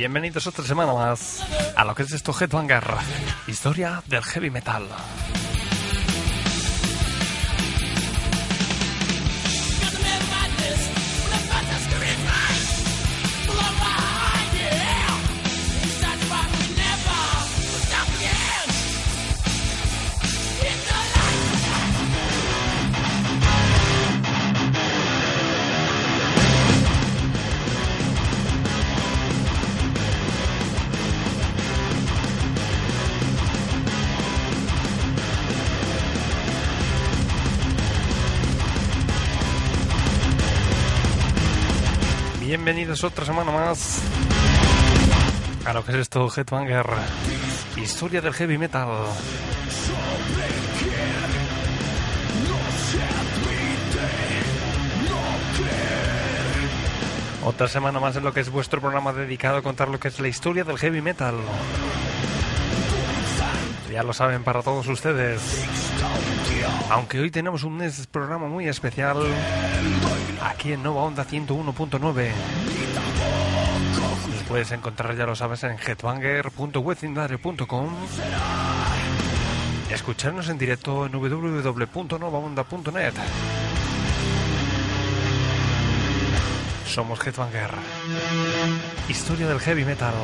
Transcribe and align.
Bienvenidos 0.00 0.46
otra 0.46 0.64
semana 0.64 0.94
más 0.94 1.44
a 1.76 1.84
lo 1.84 1.94
que 1.94 2.04
es 2.04 2.12
esto 2.12 2.32
Headbanger, 2.32 2.84
historia 3.46 4.02
del 4.06 4.24
heavy 4.24 4.48
metal. 4.48 4.84
Bienvenidos 42.90 43.04
otra 43.04 43.24
semana 43.24 43.52
más 43.52 44.02
a 45.64 45.72
lo 45.72 45.84
que 45.84 45.92
es 45.92 45.98
esto, 45.98 46.28
Headbanger, 46.28 46.86
historia 47.76 48.20
del 48.20 48.34
heavy 48.34 48.58
metal. 48.58 48.88
Otra 57.44 57.68
semana 57.68 58.00
más 58.00 58.16
en 58.16 58.24
lo 58.24 58.32
que 58.32 58.40
es 58.40 58.50
vuestro 58.50 58.80
programa 58.80 59.12
dedicado 59.12 59.58
a 59.58 59.62
contar 59.62 59.88
lo 59.88 60.00
que 60.00 60.08
es 60.08 60.18
la 60.18 60.26
historia 60.26 60.64
del 60.64 60.76
heavy 60.76 61.00
metal. 61.00 61.36
Ya 63.92 64.02
lo 64.02 64.12
saben 64.12 64.42
para 64.42 64.62
todos 64.62 64.88
ustedes. 64.88 65.64
Aunque 66.90 67.20
hoy 67.20 67.30
tenemos 67.30 67.62
un 67.62 67.80
programa 68.10 68.48
muy 68.48 68.66
especial 68.66 69.18
aquí 70.42 70.72
en 70.72 70.82
Nova 70.82 71.02
Onda 71.02 71.26
101.9. 71.26 72.30
Los 74.30 74.42
puedes 74.48 74.72
encontrar, 74.72 75.14
ya 75.16 75.26
lo 75.26 75.36
sabes, 75.36 75.62
en 75.64 75.76
headbanger.webcindare.com. 75.78 77.88
Escucharnos 79.90 80.48
en 80.48 80.56
directo 80.58 81.06
en 81.06 81.12
www.novaonda.net. 81.12 83.14
Somos 86.86 87.24
Headbanger. 87.24 87.70
Historia 89.08 89.46
del 89.46 89.60
heavy 89.60 89.84
metal. 89.84 90.14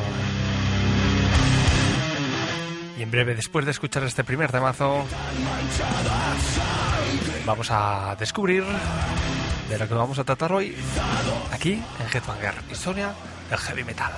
Y 2.98 3.03
en 3.03 3.10
breve, 3.10 3.34
después 3.34 3.65
de 3.65 3.72
escuchar 3.72 4.04
este 4.04 4.25
primer 4.25 4.50
temazo, 4.50 5.04
vamos 7.44 7.71
a 7.71 8.16
descubrir 8.19 8.65
de 9.69 9.78
lo 9.78 9.88
que 9.88 9.94
vamos 9.94 10.19
a 10.19 10.25
tratar 10.25 10.53
hoy 10.53 10.75
aquí 11.53 11.72
en 11.72 12.06
Headbanger, 12.12 12.54
historia 12.71 13.15
del 13.50 13.59
heavy 13.59 13.84
metal. 13.84 14.12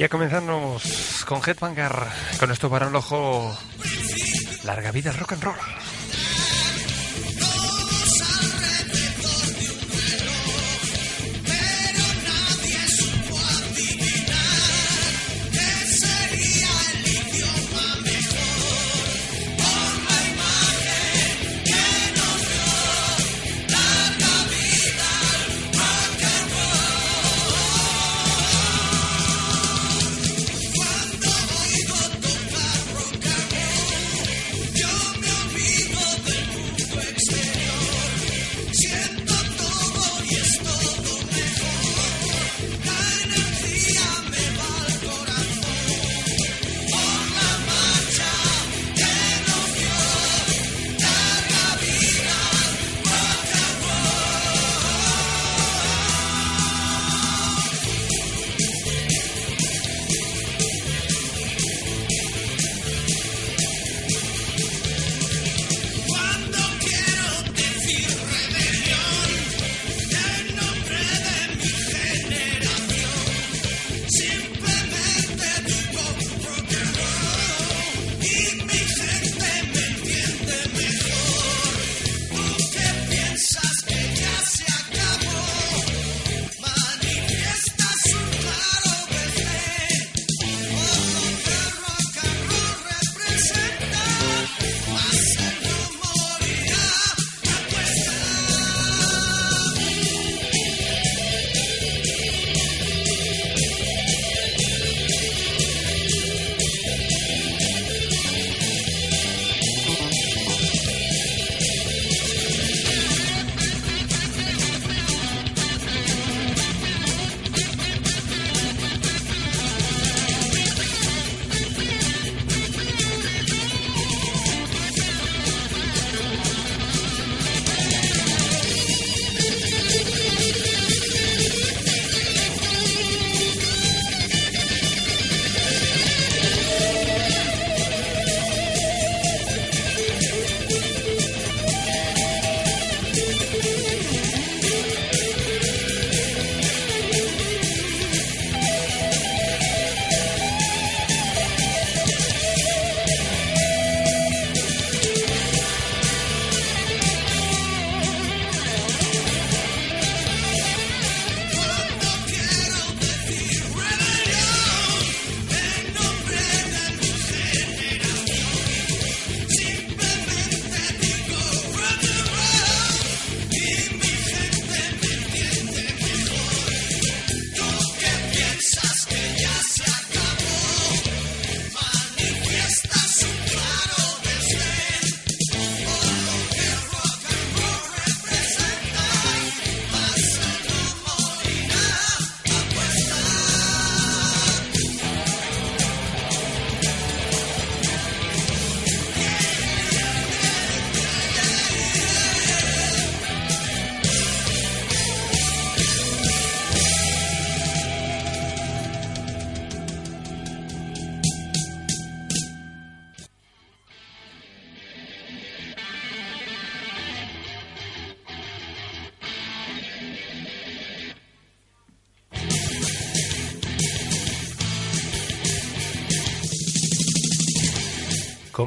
Ya 0.00 0.08
comenzamos 0.08 1.26
con 1.28 1.42
Headbanger, 1.46 1.92
con 2.38 2.50
esto 2.50 2.70
para 2.70 2.86
un 2.86 2.96
ojo. 2.96 3.54
Larga 4.64 4.92
vida 4.92 5.12
rock 5.12 5.32
and 5.32 5.42
roll. 5.42 5.56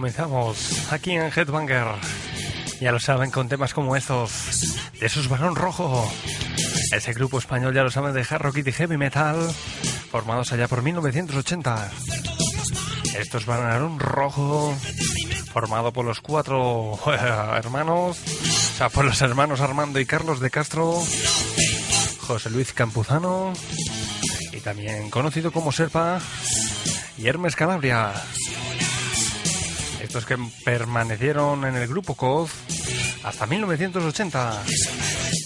Comenzamos 0.04 0.92
aquí 0.92 1.12
en 1.12 1.32
Headbanger. 1.34 1.88
Ya 2.82 2.92
lo 2.92 3.00
saben, 3.00 3.32
con 3.32 3.48
temas 3.48 3.74
como 3.74 3.96
estos. 3.96 4.92
De 5.00 5.06
esos 5.06 5.30
Barón 5.30 5.56
Rojo. 5.56 6.12
Ese 6.92 7.14
grupo 7.14 7.40
español, 7.40 7.74
ya 7.74 7.84
lo 7.84 7.90
saben, 7.90 8.12
de 8.12 8.26
hard 8.30 8.42
rock 8.42 8.58
y 8.58 8.72
heavy 8.74 8.98
metal. 8.98 9.50
Formados 10.12 10.52
allá 10.52 10.68
por 10.68 10.82
1980. 10.82 11.90
Estos 13.18 13.46
Barón 13.46 13.98
Rojo. 13.98 14.76
Formado 15.54 15.94
por 15.94 16.04
los 16.04 16.20
cuatro 16.20 17.00
hermanos. 17.56 18.20
O 18.86 18.90
por 18.90 19.06
los 19.06 19.22
hermanos 19.22 19.62
Armando 19.62 20.02
y 20.02 20.06
Carlos 20.06 20.42
de 20.42 20.50
Castro. 20.50 21.02
José 22.28 22.50
Luis 22.50 22.74
Campuzano. 22.74 23.54
Y 24.52 24.60
también 24.60 25.10
conocido 25.10 25.54
como 25.54 25.72
Serpa. 25.72 26.20
Y 27.18 27.26
Hermes 27.26 27.56
Calabria 27.56 28.12
estos 30.14 30.26
que 30.28 30.38
permanecieron 30.64 31.66
en 31.66 31.76
el 31.76 31.88
grupo 31.88 32.14
COD 32.14 32.48
hasta 33.24 33.48
1980 33.48 34.64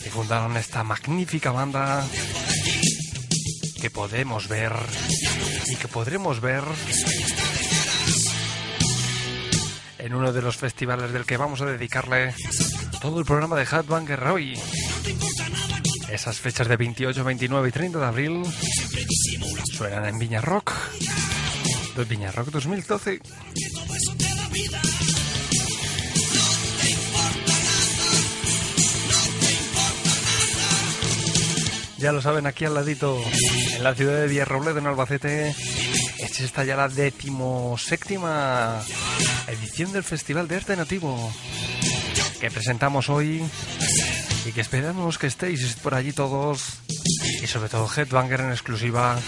y 0.06 0.10
fundaron 0.10 0.58
esta 0.58 0.84
magnífica 0.84 1.52
banda 1.52 2.06
que 3.80 3.90
podemos 3.90 4.50
ver 4.50 4.74
y 5.68 5.76
que 5.78 5.88
podremos 5.88 6.42
ver 6.42 6.64
en 10.00 10.14
uno 10.14 10.34
de 10.34 10.42
los 10.42 10.58
festivales 10.58 11.14
del 11.14 11.24
que 11.24 11.38
vamos 11.38 11.62
a 11.62 11.66
dedicarle 11.68 12.36
todo 13.00 13.20
el 13.20 13.26
programa 13.26 13.56
de 13.56 13.64
Headbanger 13.64 14.22
hoy. 14.26 14.60
Esas 16.12 16.42
fechas 16.42 16.68
de 16.68 16.76
28, 16.76 17.24
29 17.24 17.70
y 17.70 17.72
30 17.72 18.00
de 18.00 18.06
abril 18.06 18.44
suenan 19.72 20.08
en 20.08 20.20
Viña 20.20 20.42
Rock. 20.42 20.74
Viña 22.10 22.32
Rock 22.32 22.50
2012. 22.50 23.22
Ya 31.98 32.12
lo 32.12 32.22
saben, 32.22 32.46
aquí 32.46 32.64
al 32.64 32.76
ladito, 32.76 33.20
en 33.76 33.84
la 33.84 33.96
ciudad 33.96 34.22
de 34.22 34.28
Villarrobledo, 34.28 34.78
en 34.78 34.86
Albacete, 34.86 35.50
es 35.50 36.40
esta 36.40 36.64
ya 36.64 36.76
la 36.76 36.90
decimoséptima 36.90 38.82
edición 39.48 39.92
del 39.92 40.04
Festival 40.04 40.48
de 40.48 40.58
Arte 40.58 40.76
Nativo 40.76 41.34
que 42.40 42.52
presentamos 42.52 43.10
hoy 43.10 43.44
y 44.46 44.52
que 44.52 44.62
esperamos 44.62 45.18
que 45.18 45.28
estéis 45.28 45.76
por 45.76 45.96
allí 45.96 46.14
todos 46.14 46.80
y 47.42 47.48
sobre 47.48 47.70
todo 47.70 47.90
Headbanger 47.90 48.42
en 48.42 48.52
exclusiva 48.52 49.20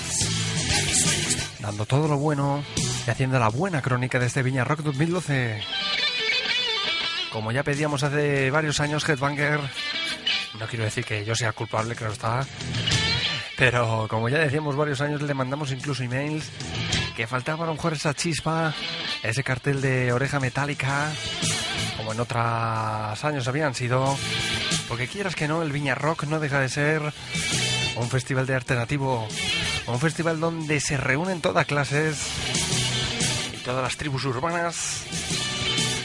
dando 1.59 1.85
todo 1.85 2.07
lo 2.07 2.17
bueno 2.17 2.63
y 3.09 3.11
haciendo 3.11 3.39
la 3.39 3.49
buena 3.49 3.81
crónica 3.81 4.19
de 4.19 4.27
este 4.27 4.43
Viña 4.43 4.63
Rock 4.63 4.81
2012. 4.81 5.63
Como 7.31 7.51
ya 7.51 7.63
pedíamos 7.63 8.03
hace 8.03 8.51
varios 8.51 8.79
años 8.79 9.07
Headbanger 9.09 9.59
no 10.59 10.67
quiero 10.67 10.85
decir 10.85 11.03
que 11.05 11.25
yo 11.25 11.33
sea 11.33 11.51
culpable, 11.53 11.95
claro 11.95 12.13
está. 12.13 12.45
Pero 13.57 14.05
como 14.07 14.29
ya 14.29 14.37
decíamos 14.37 14.75
varios 14.75 15.01
años, 15.01 15.23
le 15.23 15.33
mandamos 15.33 15.71
incluso 15.71 16.03
emails 16.03 16.51
que 17.15 17.25
faltaba 17.25 17.63
a 17.63 17.67
lo 17.67 17.73
mejor 17.73 17.93
esa 17.93 18.13
chispa, 18.13 18.75
ese 19.23 19.43
cartel 19.43 19.81
de 19.81 20.13
oreja 20.13 20.39
metálica, 20.39 21.11
como 21.97 22.13
en 22.13 22.19
otros 22.19 23.25
años 23.25 23.47
habían 23.47 23.73
sido. 23.73 24.15
Porque 24.87 25.07
quieras 25.07 25.35
que 25.35 25.47
no, 25.47 25.63
el 25.63 25.71
Viña 25.71 25.95
Rock 25.95 26.25
no 26.25 26.39
deja 26.39 26.59
de 26.59 26.69
ser 26.69 27.01
un 27.95 28.09
festival 28.09 28.45
de 28.45 28.55
arte 28.55 28.75
nativo, 28.75 29.27
un 29.87 29.99
festival 29.99 30.39
donde 30.39 30.79
se 30.79 30.97
reúnen 30.97 31.41
todas 31.41 31.65
clases 31.65 32.78
todas 33.69 33.83
las 33.83 33.97
tribus 33.97 34.25
urbanas 34.25 35.03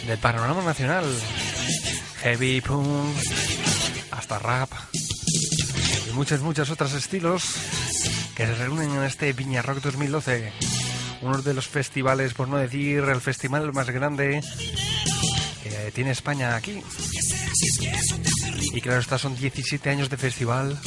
del 0.07 0.19
panorama 0.19 0.63
nacional. 0.63 1.07
Heavy, 2.21 2.61
punk, 2.61 3.17
hasta 4.11 4.39
rap 4.39 4.71
y 6.07 6.13
muchos, 6.13 6.43
muchos 6.43 6.69
otros 6.69 6.93
estilos 6.93 7.55
que 8.35 8.45
se 8.45 8.55
reúnen 8.57 8.91
en 8.91 9.05
este 9.05 9.33
Viña 9.33 9.63
Rock 9.63 9.81
2012. 9.81 10.53
Uno 11.23 11.41
de 11.41 11.55
los 11.55 11.67
festivales, 11.67 12.35
por 12.35 12.49
no 12.49 12.59
decir 12.59 12.99
el 12.99 13.23
festival 13.23 13.73
más 13.73 13.89
grande 13.89 14.43
que 15.63 15.91
tiene 15.93 16.11
España 16.11 16.57
aquí. 16.57 16.83
Y 18.75 18.81
claro, 18.83 19.01
estos 19.01 19.23
son 19.23 19.37
17 19.37 19.89
años 19.89 20.11
de 20.11 20.19
festival 20.19 20.79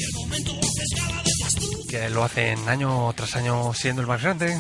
que 1.90 2.08
lo 2.12 2.24
hacen 2.24 2.70
año 2.70 3.12
tras 3.16 3.36
año 3.36 3.74
siendo 3.74 4.04
el 4.04 4.08
más 4.08 4.22
grande. 4.22 4.60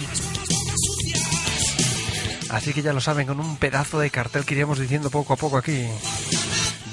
Así 2.50 2.74
que 2.74 2.82
ya 2.82 2.94
lo 2.94 3.01
saben, 3.01 3.27
con 3.27 3.39
un 3.39 3.58
pedazo 3.58 4.00
de 4.00 4.10
cartel 4.10 4.46
que 4.46 4.56
iremos 4.56 4.80
diciendo 4.80 5.10
poco 5.10 5.34
a 5.34 5.38
poco 5.38 5.58
aquí 5.58 5.86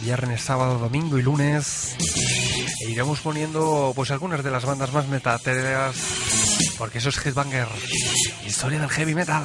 viernes, 0.04 0.42
sábado, 0.42 0.78
domingo 0.78 1.18
y 1.18 1.22
lunes. 1.22 1.96
E 2.80 2.90
iremos 2.90 3.20
poniendo 3.20 3.92
pues 3.96 4.10
algunas 4.10 4.44
de 4.44 4.50
las 4.50 4.64
bandas 4.66 4.92
más 4.92 5.08
metateras, 5.08 5.96
porque 6.76 6.98
eso 6.98 7.08
es 7.08 7.24
Headbanger, 7.24 7.68
historia 8.46 8.80
del 8.80 8.90
heavy 8.90 9.14
metal. 9.14 9.44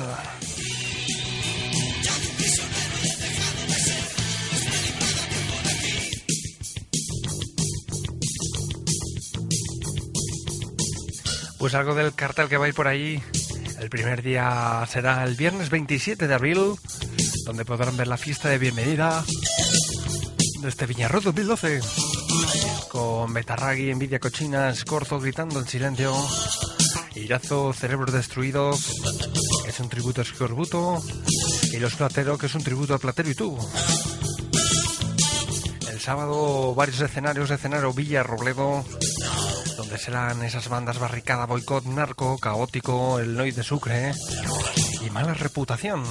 Pues 11.57 11.73
algo 11.73 11.95
del 11.95 12.13
cartel 12.13 12.49
que 12.49 12.57
va 12.57 12.65
a 12.65 12.69
ir 12.69 12.73
por 12.73 12.87
ahí. 12.87 13.21
El 13.79 13.89
primer 13.89 14.21
día 14.21 14.86
será 14.89 15.24
el 15.24 15.36
viernes 15.36 15.69
27 15.69 16.27
de 16.27 16.33
abril, 16.33 16.75
donde 17.45 17.63
podrán 17.63 17.95
ver 17.95 18.07
la 18.07 18.17
fiesta 18.17 18.50
de 18.50 18.57
bienvenida 18.57 19.24
de 20.62 20.67
este 20.67 20.86
Viñarro 20.86 21.21
2012 21.21 21.79
con 22.89 23.33
Betarragui, 23.33 23.89
Envidia 23.89 24.19
Cochina, 24.19 24.75
Scorzo 24.75 25.19
gritando 25.19 25.59
en 25.59 25.67
silencio, 25.67 26.13
Irazo, 27.15 27.71
Cerebros 27.71 28.12
Destruidos, 28.12 29.01
que 29.63 29.69
es 29.69 29.79
un 29.79 29.88
tributo 29.88 30.21
a 30.21 30.25
Scorbuto, 30.25 31.01
y 31.71 31.77
Los 31.77 31.95
Platero, 31.95 32.38
que 32.38 32.48
es 32.48 32.55
un 32.55 32.63
tributo 32.63 32.93
a 32.93 33.00
Platero 33.00 33.29
y 33.29 33.36
tú. 33.36 33.57
El 35.89 36.00
sábado 36.01 36.75
varios 36.75 37.00
escenarios, 37.00 37.50
escenario 37.50 37.93
Villa 37.93 38.24
Robledo, 38.24 38.83
donde 39.89 40.03
serán 40.03 40.43
esas 40.43 40.69
bandas 40.69 41.00
Barricada, 41.00 41.48
Boicot, 41.48 41.84
Narco, 41.86 42.38
Caótico, 42.38 43.17
El 43.17 43.36
Noid 43.36 43.55
de 43.55 43.63
Sucre 43.63 44.12
y 45.03 45.10
Mala 45.10 45.34
Reputación. 45.34 46.03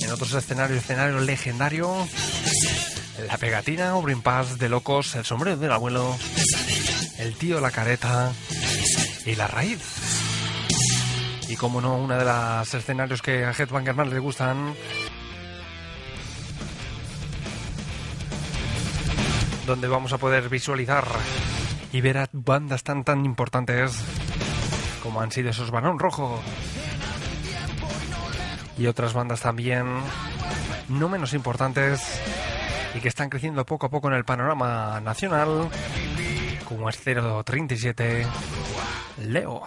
En 0.00 0.10
otros 0.10 0.32
escenarios, 0.32 0.78
escenario 0.78 1.20
legendario, 1.20 1.94
la 3.28 3.36
pegatina, 3.36 3.94
Obrin 3.94 4.22
Paz, 4.22 4.58
De 4.58 4.70
Locos, 4.70 5.16
El 5.16 5.26
sombrero 5.26 5.58
del 5.58 5.70
abuelo, 5.70 6.16
El 7.18 7.34
tío 7.34 7.60
La 7.60 7.70
careta 7.70 8.32
y 9.26 9.34
La 9.34 9.46
raíz. 9.46 9.82
Y 11.46 11.56
como 11.56 11.82
no, 11.82 11.98
una 11.98 12.16
de 12.16 12.24
las 12.24 12.72
escenarios 12.72 13.20
que 13.20 13.44
a 13.44 13.52
Headbanger 13.52 13.94
más 13.94 14.08
le 14.08 14.18
gustan, 14.18 14.74
donde 19.66 19.88
vamos 19.88 20.14
a 20.14 20.18
poder 20.18 20.48
visualizar 20.48 21.04
y 21.92 22.00
ver 22.00 22.18
a 22.18 22.28
bandas 22.32 22.82
tan 22.82 23.04
tan 23.04 23.24
importantes 23.24 24.02
como 25.02 25.20
han 25.20 25.30
sido 25.32 25.50
esos 25.50 25.70
Barón 25.70 25.98
Rojo 25.98 26.40
y 28.78 28.86
otras 28.86 29.12
bandas 29.12 29.40
también 29.40 29.86
no 30.88 31.08
menos 31.08 31.34
importantes 31.34 32.20
y 32.94 33.00
que 33.00 33.08
están 33.08 33.30
creciendo 33.30 33.64
poco 33.64 33.86
a 33.86 33.90
poco 33.90 34.08
en 34.08 34.14
el 34.14 34.24
panorama 34.24 35.00
nacional, 35.00 35.68
como 36.68 36.88
es 36.88 36.98
037 36.98 38.26
Leo. 39.18 39.62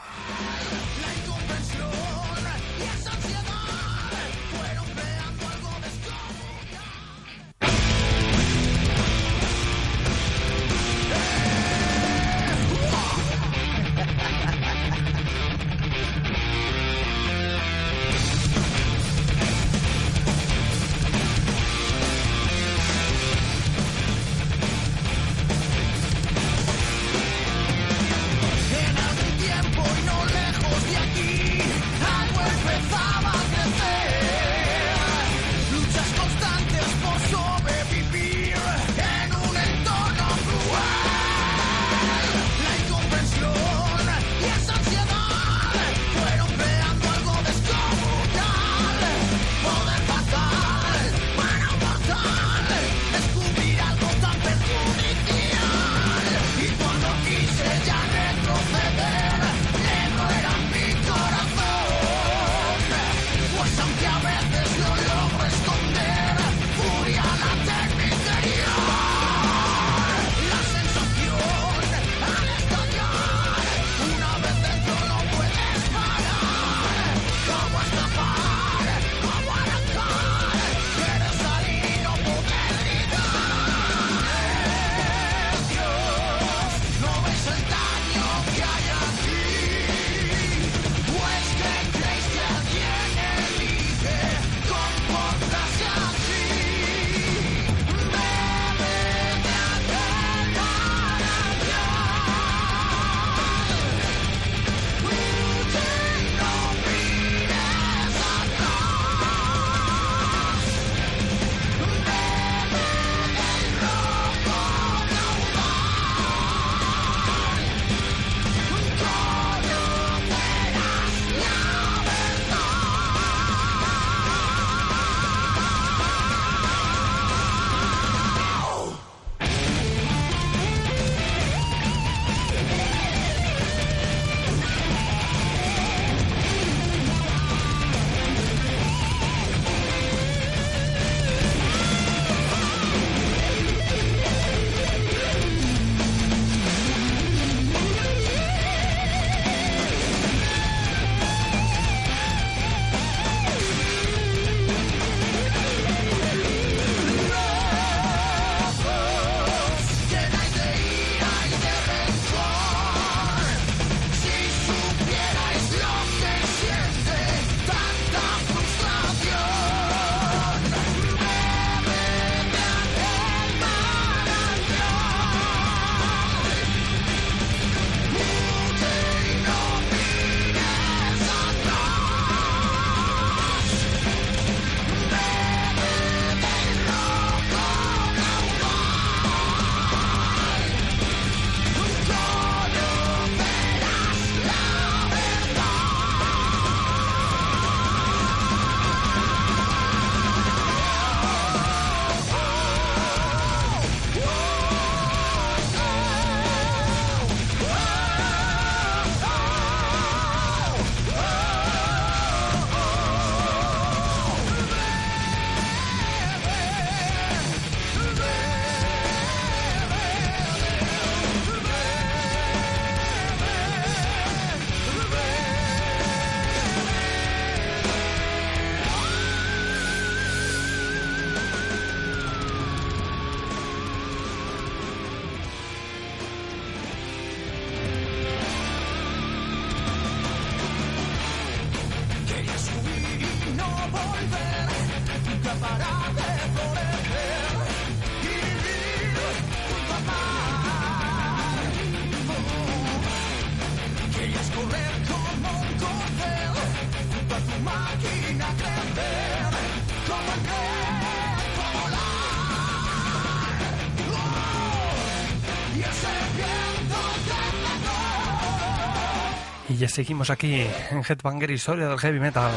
Seguimos 269.93 270.31
aquí 270.31 270.61
en 270.89 271.03
Headbanger 271.07 271.51
Historia 271.51 271.87
del 271.87 271.99
Heavy 271.99 272.19
Metal. 272.19 272.51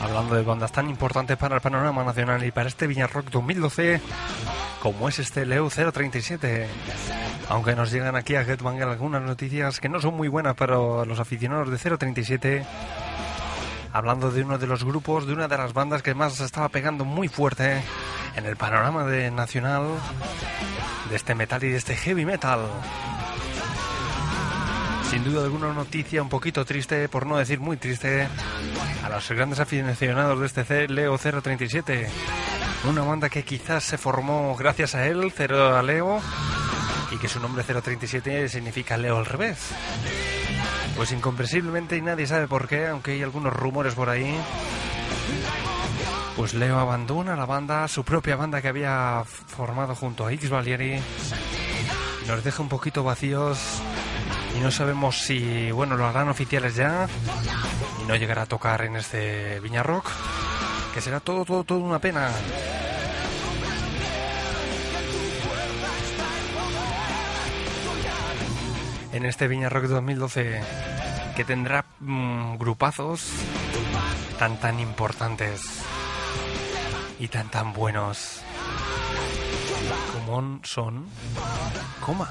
Hablando 0.00 0.34
de 0.34 0.42
bandas 0.42 0.72
tan 0.72 0.90
importantes 0.90 1.36
para 1.36 1.54
el 1.54 1.60
panorama 1.60 2.02
nacional 2.02 2.42
y 2.44 2.50
para 2.50 2.68
este 2.68 2.88
Viña 2.88 3.06
Rock 3.06 3.30
2012 3.30 4.00
como 4.82 5.08
es 5.08 5.20
este 5.20 5.46
Leo 5.46 5.68
037. 5.70 6.66
Aunque 7.50 7.76
nos 7.76 7.92
llegan 7.92 8.16
aquí 8.16 8.34
a 8.34 8.42
Headbanger 8.42 8.88
algunas 8.88 9.22
noticias 9.22 9.78
que 9.78 9.88
no 9.88 10.00
son 10.00 10.16
muy 10.16 10.26
buenas 10.26 10.56
para 10.56 10.74
los 11.04 11.20
aficionados 11.20 11.70
de 11.70 11.96
037. 11.96 12.66
Hablando 13.92 14.32
de 14.32 14.42
uno 14.42 14.58
de 14.58 14.66
los 14.66 14.82
grupos, 14.82 15.24
de 15.24 15.34
una 15.34 15.46
de 15.46 15.56
las 15.56 15.72
bandas 15.72 16.02
que 16.02 16.14
más 16.14 16.40
estaba 16.40 16.68
pegando 16.68 17.04
muy 17.04 17.28
fuerte 17.28 17.80
en 18.34 18.44
el 18.44 18.56
panorama 18.56 19.04
de 19.04 19.30
nacional 19.30 19.84
de 21.10 21.14
este 21.14 21.36
metal 21.36 21.62
y 21.62 21.68
de 21.68 21.76
este 21.76 21.94
heavy 21.94 22.24
metal. 22.24 22.58
Sin 25.18 25.32
duda 25.32 25.42
alguna 25.42 25.72
noticia 25.72 26.22
un 26.22 26.28
poquito 26.28 26.64
triste, 26.64 27.08
por 27.08 27.26
no 27.26 27.38
decir 27.38 27.58
muy 27.58 27.76
triste, 27.76 28.28
a 29.02 29.08
los 29.08 29.28
grandes 29.30 29.58
aficionados 29.58 30.38
de 30.38 30.46
este 30.46 30.62
C 30.62 30.86
Leo 30.86 31.18
037. 31.18 32.08
Una 32.84 33.02
banda 33.02 33.28
que 33.28 33.42
quizás 33.42 33.82
se 33.82 33.98
formó 33.98 34.54
gracias 34.54 34.94
a 34.94 35.08
él, 35.08 35.32
Cero 35.36 35.76
a 35.76 35.82
Leo, 35.82 36.20
y 37.10 37.18
que 37.18 37.26
su 37.26 37.40
nombre 37.40 37.64
037 37.64 38.48
significa 38.48 38.96
Leo 38.96 39.16
al 39.18 39.26
revés. 39.26 39.70
Pues 40.94 41.10
incomprensiblemente 41.10 41.96
y 41.96 42.00
nadie 42.00 42.28
sabe 42.28 42.46
por 42.46 42.68
qué, 42.68 42.86
aunque 42.86 43.10
hay 43.10 43.22
algunos 43.24 43.52
rumores 43.52 43.96
por 43.96 44.10
ahí. 44.10 44.38
Pues 46.36 46.54
Leo 46.54 46.78
abandona 46.78 47.34
la 47.34 47.44
banda, 47.44 47.88
su 47.88 48.04
propia 48.04 48.36
banda 48.36 48.62
que 48.62 48.68
había 48.68 49.24
formado 49.24 49.96
junto 49.96 50.26
a 50.26 50.32
X 50.32 50.48
Valieri. 50.48 51.02
Nos 52.28 52.44
deja 52.44 52.62
un 52.62 52.68
poquito 52.68 53.02
vacíos 53.02 53.82
y 54.58 54.60
no 54.60 54.72
sabemos 54.72 55.20
si, 55.22 55.70
bueno, 55.70 55.96
lo 55.96 56.06
harán 56.06 56.28
oficiales 56.28 56.74
ya 56.74 57.06
y 58.02 58.06
no 58.06 58.16
llegará 58.16 58.42
a 58.42 58.46
tocar 58.46 58.82
en 58.82 58.96
este 58.96 59.60
Viña 59.60 59.84
Rock, 59.84 60.10
que 60.92 61.00
será 61.00 61.20
todo, 61.20 61.44
todo, 61.44 61.62
todo 61.62 61.78
una 61.78 62.00
pena. 62.00 62.28
En 69.12 69.24
este 69.24 69.46
Viña 69.46 69.68
Rock 69.68 69.84
2012, 69.84 70.60
que 71.36 71.44
tendrá 71.44 71.84
mm, 72.00 72.56
grupazos 72.56 73.30
tan, 74.40 74.58
tan 74.58 74.80
importantes 74.80 75.60
y 77.20 77.28
tan, 77.28 77.48
tan 77.48 77.72
buenos 77.72 78.40
como 80.12 80.60
son 80.64 81.06
Coma. 82.04 82.28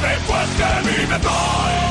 después 0.00 0.48
que 0.56 0.90
mi 0.90 1.06
me. 1.06 1.87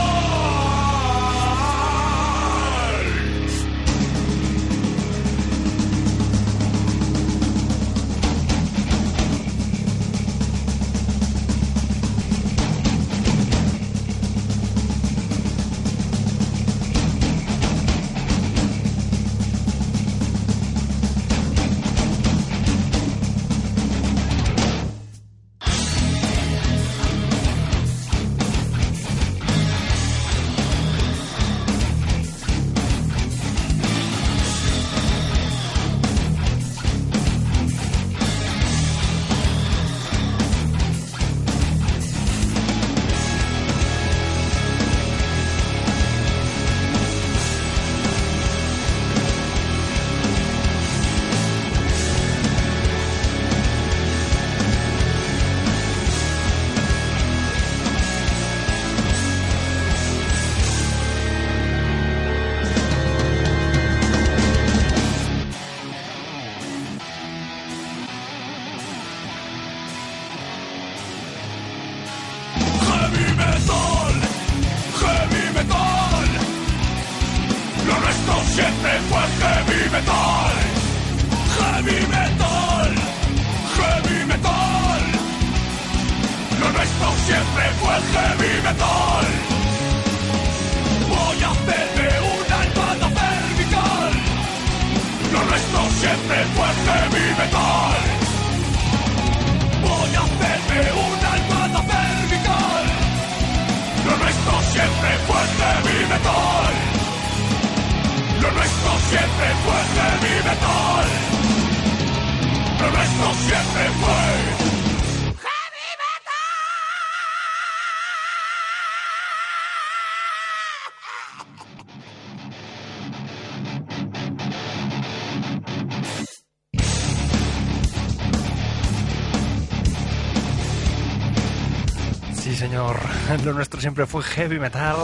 Lo 133.28 133.54
nuestro 133.54 133.80
siempre 133.82 134.06
fue 134.06 134.24
heavy 134.24 134.58
metal. 134.58 134.96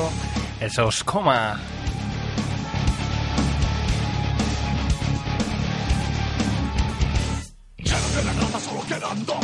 Eso 0.59 0.87
es 0.87 1.03
coma. 1.03 1.59
Ya 7.77 7.97
no 7.99 8.23
la 8.23 8.33
raza 8.33 8.59
solo 8.59 8.81
quedan 8.87 9.25
dos. 9.25 9.37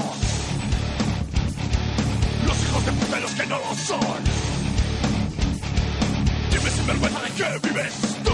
Los 2.47 2.63
hijos 2.63 2.85
de 2.85 2.91
puteros 2.93 3.31
que 3.31 3.45
no 3.47 3.57
lo 3.59 3.75
son. 3.75 3.99
Dime 6.49 6.69
sin 6.69 6.87
vergüenza 6.87 7.21
de 7.21 7.29
qué 7.31 7.67
vives 7.67 7.93
tú. 8.23 8.31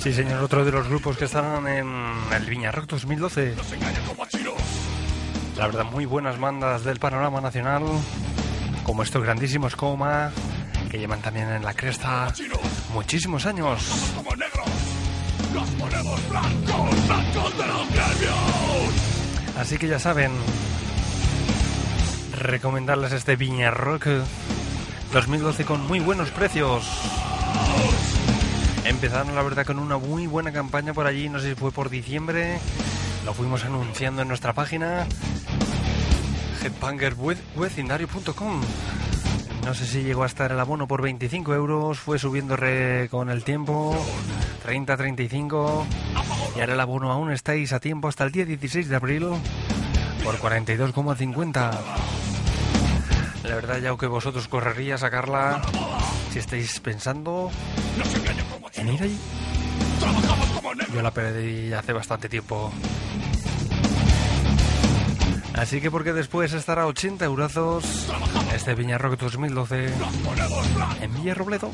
Sí, 0.00 0.12
señor. 0.12 0.42
Otro 0.42 0.64
de 0.64 0.72
los 0.72 0.88
grupos 0.88 1.16
que 1.16 1.24
estaban 1.26 1.66
en 1.68 1.88
el 2.32 2.44
Viña 2.46 2.72
Rock 2.72 2.86
2012. 2.86 3.54
Nos 3.56 3.72
engañan 3.72 4.04
como. 4.06 4.22
La 5.56 5.66
verdad, 5.66 5.84
muy 5.84 6.06
buenas 6.06 6.38
bandas 6.38 6.84
del 6.84 6.98
panorama 6.98 7.40
nacional. 7.40 7.82
Como 8.84 9.02
estos 9.02 9.22
grandísimos 9.22 9.76
Coma. 9.76 10.30
Que 10.90 10.98
llevan 10.98 11.20
también 11.20 11.48
en 11.50 11.62
la 11.62 11.74
cresta 11.74 12.32
muchísimos 12.92 13.46
años. 13.46 14.12
Así 19.58 19.78
que 19.78 19.88
ya 19.88 19.98
saben, 19.98 20.32
recomendarles 22.38 23.12
este 23.12 23.36
Viña 23.36 23.70
Rock 23.70 24.06
2012 25.12 25.64
con 25.64 25.86
muy 25.86 26.00
buenos 26.00 26.30
precios. 26.30 26.84
Empezaron 28.84 29.34
la 29.34 29.42
verdad 29.42 29.64
con 29.64 29.78
una 29.78 29.96
muy 29.96 30.26
buena 30.26 30.52
campaña 30.52 30.92
por 30.92 31.06
allí, 31.06 31.28
no 31.28 31.38
sé 31.38 31.50
si 31.50 31.54
fue 31.54 31.70
por 31.70 31.88
diciembre, 31.88 32.58
lo 33.24 33.32
fuimos 33.32 33.64
anunciando 33.64 34.22
en 34.22 34.28
nuestra 34.28 34.52
página 34.52 35.06
headbangerwecindario.com 36.64 38.60
No 39.64 39.74
sé 39.74 39.86
si 39.86 40.02
llegó 40.02 40.22
a 40.24 40.26
estar 40.26 40.50
el 40.52 40.60
abono 40.60 40.86
por 40.88 41.02
25 41.02 41.54
euros, 41.54 41.98
fue 41.98 42.18
subiendo 42.18 42.56
re- 42.56 43.08
con 43.10 43.30
el 43.30 43.44
tiempo, 43.44 43.96
30, 44.64 44.96
35 44.96 45.86
y 46.56 46.60
ahora 46.60 46.74
el 46.74 46.80
abono 46.80 47.10
aún 47.12 47.30
estáis 47.32 47.72
a 47.72 47.80
tiempo 47.80 48.08
hasta 48.08 48.24
el 48.24 48.32
día 48.32 48.44
16 48.44 48.88
de 48.88 48.96
abril 48.96 49.26
por 50.24 50.38
42,50. 50.38 51.70
La 53.44 53.54
verdad 53.56 53.78
ya 53.78 53.96
que 53.96 54.06
vosotros 54.06 54.46
correría 54.48 54.94
a 54.94 54.98
sacarla 54.98 55.62
si 56.32 56.38
estáis 56.38 56.78
pensando 56.80 57.50
en 58.74 58.88
ir 58.88 59.02
allí. 59.02 59.18
Yo 60.94 61.02
la 61.02 61.10
perdí 61.10 61.72
hace 61.72 61.92
bastante 61.92 62.28
tiempo. 62.28 62.72
Así 65.62 65.80
que 65.80 65.92
porque 65.92 66.12
después 66.12 66.52
estará 66.54 66.82
a 66.82 66.86
80 66.86 67.24
eurazos 67.24 67.84
este 68.52 68.74
Viña 68.74 68.98
Rock 68.98 69.16
2012 69.16 69.90
Ponemos 70.24 70.74
blancos 70.74 71.02
en 71.02 71.14
Villarrobledo. 71.14 71.70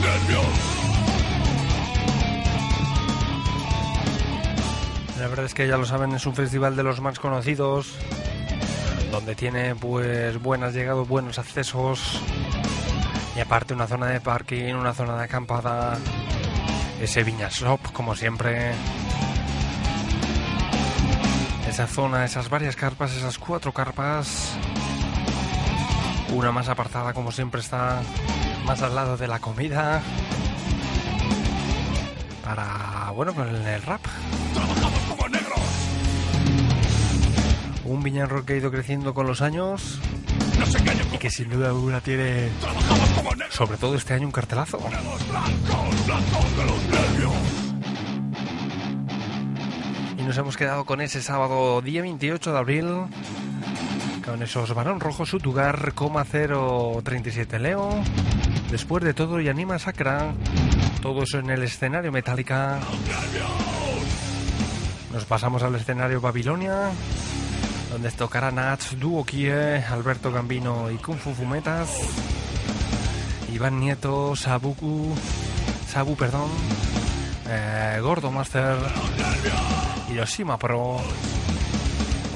nervios. 0.00 0.73
La 5.24 5.30
verdad 5.30 5.46
es 5.46 5.54
que 5.54 5.66
ya 5.66 5.78
lo 5.78 5.86
saben, 5.86 6.12
es 6.12 6.26
un 6.26 6.34
festival 6.34 6.76
de 6.76 6.82
los 6.82 7.00
más 7.00 7.18
conocidos, 7.18 7.94
donde 9.10 9.34
tiene 9.34 9.74
pues 9.74 10.38
buenas 10.42 10.74
llegadas, 10.74 11.08
buenos 11.08 11.38
accesos 11.38 12.20
y 13.34 13.40
aparte 13.40 13.72
una 13.72 13.86
zona 13.86 14.08
de 14.08 14.20
parking, 14.20 14.74
una 14.74 14.92
zona 14.92 15.16
de 15.16 15.24
acampada, 15.24 15.96
ese 17.00 17.24
Viña 17.24 17.48
Shop 17.48 17.80
como 17.94 18.14
siempre. 18.14 18.72
Esa 21.70 21.86
zona, 21.86 22.26
esas 22.26 22.50
varias 22.50 22.76
carpas, 22.76 23.16
esas 23.16 23.38
cuatro 23.38 23.72
carpas, 23.72 24.52
una 26.34 26.52
más 26.52 26.68
apartada 26.68 27.14
como 27.14 27.32
siempre 27.32 27.62
está 27.62 28.02
más 28.66 28.82
al 28.82 28.94
lado 28.94 29.16
de 29.16 29.26
la 29.26 29.38
comida 29.38 30.02
para 32.44 33.10
bueno 33.12 33.34
con 33.34 33.48
el 33.48 33.82
rap. 33.84 34.02
Un 37.84 38.02
Viña 38.02 38.26
Rock 38.26 38.46
que 38.46 38.52
ha 38.54 38.56
ido 38.56 38.70
creciendo 38.70 39.14
con 39.14 39.26
los 39.26 39.42
años 39.42 40.00
y 41.12 41.18
que 41.18 41.30
sin 41.30 41.50
duda 41.50 41.68
alguna 41.68 42.00
tiene, 42.00 42.48
sobre 43.50 43.76
todo 43.76 43.94
este 43.94 44.14
año, 44.14 44.26
un 44.26 44.32
cartelazo. 44.32 44.80
Y 50.18 50.22
nos 50.22 50.38
hemos 50.38 50.56
quedado 50.56 50.84
con 50.84 51.00
ese 51.00 51.20
sábado, 51.22 51.82
día 51.82 52.02
28 52.02 52.52
de 52.52 52.58
abril, 52.58 52.86
con 54.24 54.42
esos 54.42 54.74
Barón 54.74 55.00
Rojo, 55.00 55.26
Sutugar, 55.26 55.92
Coma 55.94 56.24
037 56.24 57.58
Leo. 57.58 57.90
Después 58.70 59.04
de 59.04 59.14
todo, 59.14 59.40
y 59.40 59.48
Anima 59.48 59.78
Sacra, 59.78 60.32
todo 61.02 61.22
eso 61.22 61.38
en 61.38 61.50
el 61.50 61.62
escenario 61.62 62.10
Metallica. 62.10 62.80
Nos 65.12 65.24
pasamos 65.26 65.62
al 65.62 65.76
escenario 65.76 66.20
Babilonia, 66.20 66.90
donde 67.94 68.10
tocará 68.10 68.50
Nats, 68.50 68.98
Duo 68.98 69.24
Kie, 69.24 69.52
Alberto 69.88 70.32
Gambino 70.32 70.90
y 70.90 70.96
Kung 70.96 71.16
Fu 71.16 71.32
Fumetas. 71.32 71.88
Iván 73.52 73.78
Nieto, 73.78 74.34
Sabuku, 74.34 75.14
Sabu, 75.86 76.16
perdón, 76.16 76.50
eh, 77.48 78.00
Gordo 78.02 78.32
Master, 78.32 78.78
Hiroshima 80.10 80.58
Pro, 80.58 80.96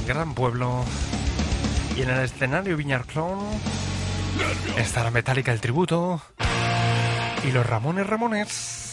Gran 0.07 0.33
Pueblo 0.33 0.85
y 1.97 2.03
en 2.03 2.11
el 2.11 2.21
escenario 2.21 2.77
Viñar 2.77 3.05
Clon 3.07 3.40
estará 4.77 5.11
Metallica 5.11 5.51
el 5.51 5.61
tributo 5.61 6.23
y 7.42 7.51
los 7.51 7.66
Ramones 7.66 8.07
Ramones. 8.07 8.88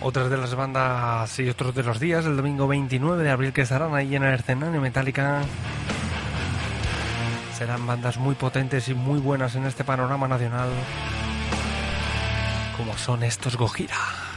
Otras 0.00 0.30
de 0.30 0.36
las 0.36 0.54
bandas 0.54 1.38
y 1.40 1.48
otros 1.48 1.74
de 1.74 1.82
los 1.82 1.98
días, 1.98 2.24
el 2.24 2.36
domingo 2.36 2.68
29 2.68 3.22
de 3.22 3.30
abril 3.30 3.52
que 3.52 3.62
estarán 3.62 3.94
ahí 3.94 4.14
en 4.14 4.22
el 4.22 4.34
escenario 4.34 4.80
Metallica. 4.80 5.42
Serán 7.56 7.84
bandas 7.86 8.16
muy 8.16 8.36
potentes 8.36 8.88
y 8.88 8.94
muy 8.94 9.18
buenas 9.18 9.56
en 9.56 9.66
este 9.66 9.82
panorama 9.82 10.28
nacional, 10.28 10.68
como 12.76 12.96
son 12.96 13.24
estos 13.24 13.56
Gojira. 13.56 14.27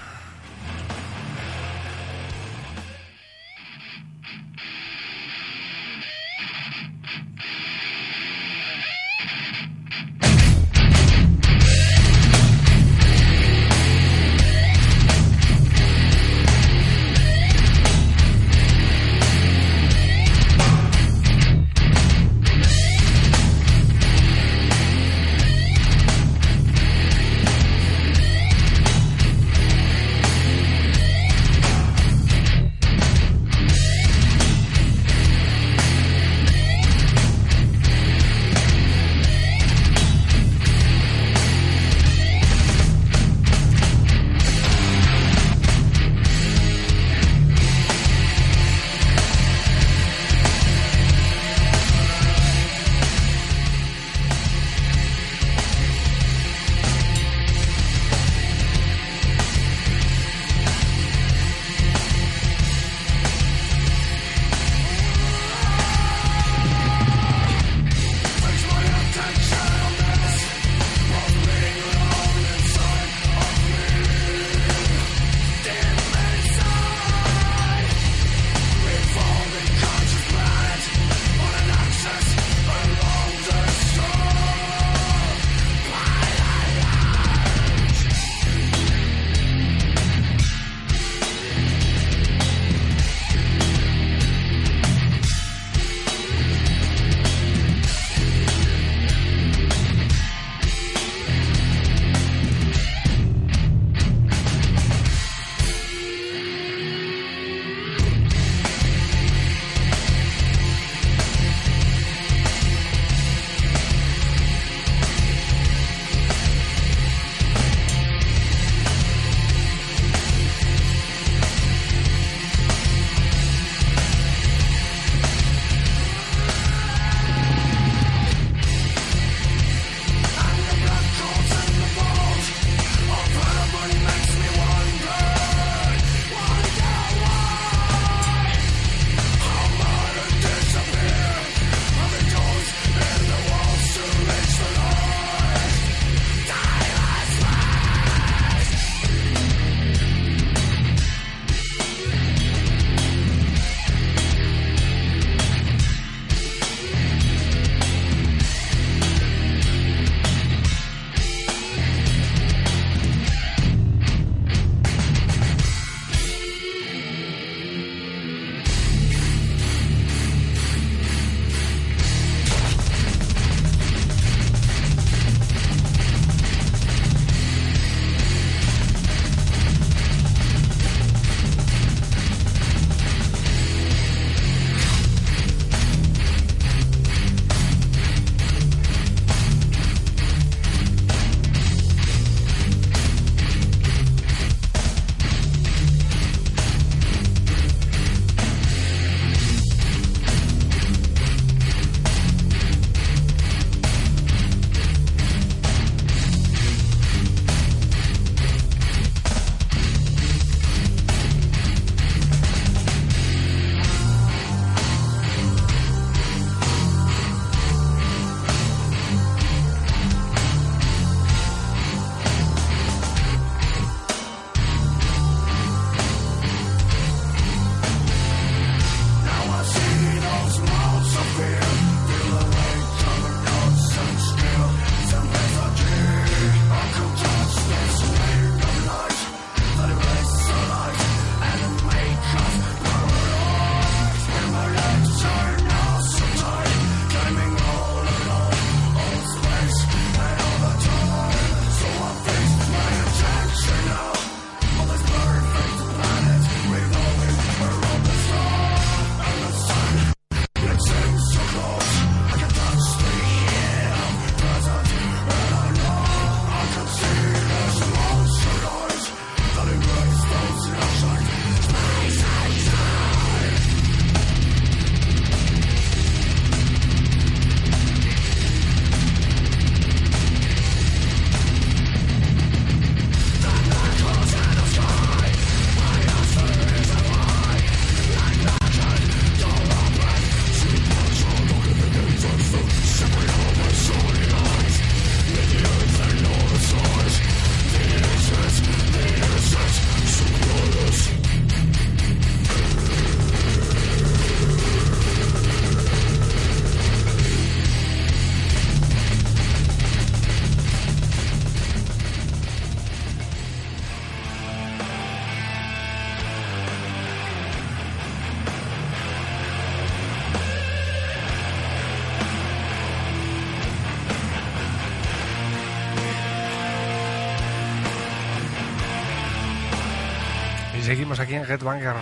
Aquí 331.32 331.38
en 331.38 331.50
Headbanger, 331.50 331.96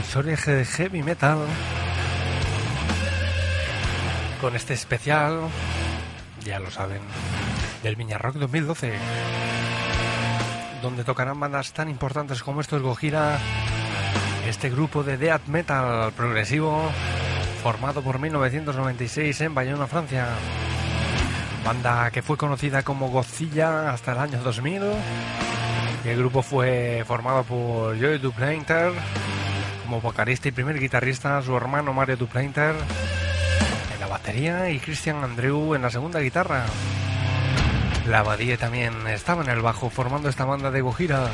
historia 0.00 0.36
de 0.36 0.64
heavy 0.64 1.02
metal, 1.02 1.38
con 4.40 4.54
este 4.54 4.74
especial, 4.74 5.40
ya 6.44 6.60
lo 6.60 6.70
saben, 6.70 7.00
del 7.82 7.96
Viña 7.96 8.16
Rock 8.16 8.36
2012, 8.36 8.92
donde 10.82 11.02
tocarán 11.02 11.40
bandas 11.40 11.72
tan 11.72 11.88
importantes 11.88 12.44
como 12.44 12.60
estos 12.60 12.80
Gojira, 12.80 13.38
este 14.46 14.70
grupo 14.70 15.02
de 15.02 15.16
death 15.16 15.46
metal 15.48 16.12
progresivo, 16.12 16.88
formado 17.64 18.02
por 18.02 18.20
1996 18.20 19.40
en 19.40 19.54
Bayona, 19.54 19.88
Francia. 19.88 20.28
Banda 21.64 22.12
que 22.12 22.22
fue 22.22 22.36
conocida 22.36 22.84
como 22.84 23.08
Godzilla 23.08 23.90
hasta 23.90 24.12
el 24.12 24.18
año 24.18 24.40
2000 24.44 24.82
el 26.04 26.18
grupo 26.18 26.42
fue 26.42 27.04
formado 27.06 27.42
por 27.44 27.98
Joey 27.98 28.18
Duplanter 28.18 28.92
como 29.84 30.00
vocalista 30.00 30.48
y 30.48 30.52
primer 30.52 30.78
guitarrista, 30.80 31.40
su 31.42 31.56
hermano 31.56 31.92
Mario 31.92 32.16
Duplanter 32.16 32.74
en 33.94 34.00
la 34.00 34.06
batería 34.08 34.68
y 34.70 34.80
Christian 34.80 35.22
Andrew 35.22 35.74
en 35.74 35.82
la 35.82 35.90
segunda 35.90 36.20
guitarra. 36.20 36.64
La 38.08 38.20
Abadie 38.20 38.56
también 38.56 39.06
estaba 39.06 39.42
en 39.42 39.50
el 39.50 39.60
bajo 39.60 39.90
formando 39.90 40.28
esta 40.28 40.44
banda 40.44 40.70
de 40.70 40.80
Gojira, 40.80 41.28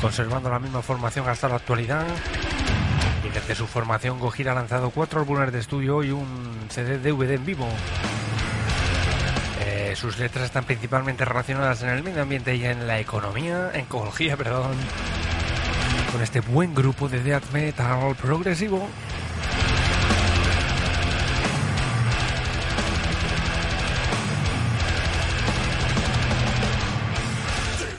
conservando 0.00 0.50
la 0.50 0.58
misma 0.58 0.82
formación 0.82 1.28
hasta 1.28 1.48
la 1.48 1.56
actualidad. 1.56 2.06
Y 3.24 3.28
desde 3.32 3.54
su 3.54 3.66
formación 3.66 4.18
Gojira 4.18 4.52
ha 4.52 4.56
lanzado 4.56 4.90
cuatro 4.90 5.20
álbumes 5.20 5.52
de 5.52 5.60
estudio 5.60 6.02
y 6.02 6.10
un 6.10 6.66
CD 6.70 6.98
DVD 6.98 7.34
en 7.34 7.46
vivo 7.46 7.68
sus 9.96 10.18
letras 10.18 10.46
están 10.46 10.64
principalmente 10.64 11.24
relacionadas 11.24 11.82
en 11.82 11.90
el 11.90 12.02
medio 12.02 12.22
ambiente 12.22 12.54
y 12.54 12.64
en 12.64 12.86
la 12.86 13.00
economía, 13.00 13.70
en 13.74 13.80
ecología, 13.80 14.36
perdón, 14.36 14.76
con 16.12 16.22
este 16.22 16.40
buen 16.40 16.74
grupo 16.74 17.08
de 17.08 17.22
death 17.22 17.50
metal 17.52 18.14
progresivo. 18.16 18.88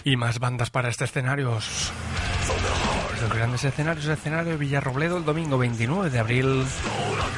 Y 0.03 0.17
más 0.17 0.39
bandas 0.39 0.69
para 0.69 0.89
este 0.89 1.05
escenario. 1.05 1.59
Los 3.21 3.33
grandes 3.35 3.63
escenarios, 3.63 4.07
escenario 4.07 4.53
de 4.53 4.57
Villarrobledo 4.57 5.17
el 5.17 5.25
domingo 5.25 5.59
29 5.59 6.09
de 6.09 6.17
abril. 6.17 6.65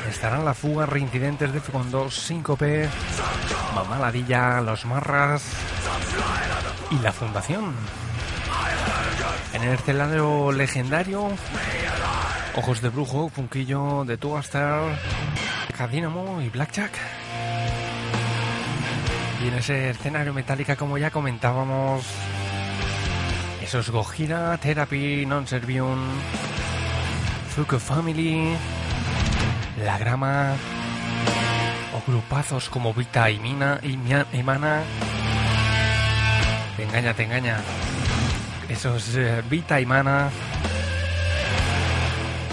Estarán 0.09 0.45
la 0.45 0.53
fuga, 0.53 0.85
reincidentes 0.85 1.51
de 1.51 1.59
con 1.59 1.91
2, 1.91 2.15
Síncope, 2.15 2.87
Mamá 3.75 3.99
Ladilla, 3.99 4.61
Los 4.61 4.85
Marras 4.85 5.43
y 6.89 6.99
la 6.99 7.11
Fundación. 7.11 7.73
En 9.51 9.63
el 9.63 9.73
escenario 9.73 10.53
legendario, 10.53 11.31
Ojos 12.55 12.81
de 12.81 12.87
Brujo, 12.87 13.27
Funquillo 13.27 14.05
de 14.05 14.15
Tuaster, 14.15 14.97
Cadínamo 15.77 16.41
y 16.41 16.49
Blackjack. 16.49 16.93
Y 19.43 19.47
en 19.49 19.53
ese 19.55 19.89
escenario 19.89 20.33
metálica, 20.33 20.77
como 20.77 20.97
ya 20.97 21.11
comentábamos, 21.11 22.05
esos 23.73 23.89
Gojira, 23.89 24.55
Therapy, 24.61 25.25
Non 25.25 25.49
Servium, 25.49 25.97
Fuku 27.57 27.81
Family, 27.81 28.53
La 29.81 29.97
Grama, 29.97 30.53
o 31.97 31.97
grupazos 32.05 32.69
como 32.69 32.93
Vita 32.93 33.31
y 33.31 33.39
Mina 33.39 33.81
y, 33.81 33.97
Mana. 34.43 34.83
Te 36.77 36.83
engaña, 36.83 37.15
te 37.15 37.23
engaña. 37.23 37.57
Esos 38.69 39.17
eh, 39.17 39.41
Vita 39.49 39.81
y 39.81 39.87
Mana. 39.87 40.29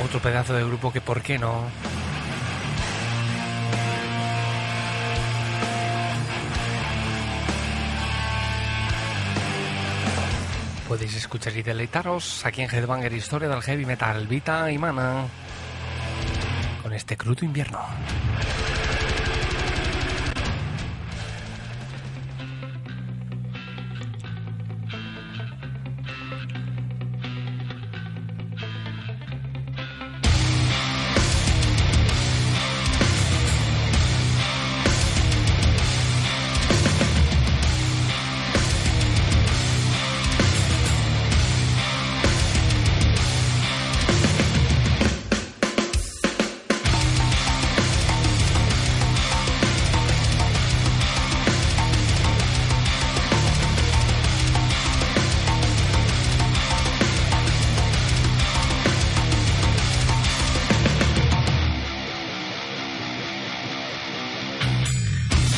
Otro 0.02 0.20
pedazo 0.20 0.54
de 0.54 0.64
grupo 0.64 0.90
que, 0.90 1.02
¿por 1.02 1.20
qué 1.20 1.38
no? 1.38 1.68
Podéis 10.90 11.14
escuchar 11.14 11.56
y 11.56 11.62
deleitaros 11.62 12.44
aquí 12.44 12.62
en 12.62 12.68
Headbanger 12.68 13.12
Historia 13.12 13.48
del 13.48 13.62
Heavy 13.62 13.86
Metal, 13.86 14.26
Vita 14.26 14.72
y 14.72 14.76
Mana, 14.76 15.24
con 16.82 16.92
este 16.92 17.16
crudo 17.16 17.44
invierno. 17.44 17.78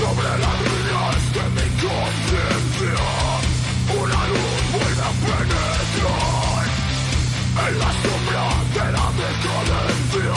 sobre 0.03 0.33
la 0.45 0.53
vida 0.63 1.03
de 1.37 1.45
mi 1.57 1.67
conciencia. 1.83 3.03
Una 4.03 4.21
luz 4.33 4.61
vuelve 4.75 5.05
a 5.09 5.13
penetrar 5.27 6.65
en 7.65 7.75
la 7.83 7.91
sombra 8.03 8.45
de 8.77 8.87
la 8.97 9.07
decadencia. 9.23 10.37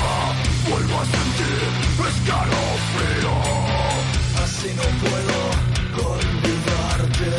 Vuelvo 0.69 0.95
a 1.01 1.05
sentir 1.15 1.69
escalofrío. 2.11 3.35
Así 4.43 4.69
no 4.79 4.87
puedo 5.03 5.37
olvidarte. 6.13 7.31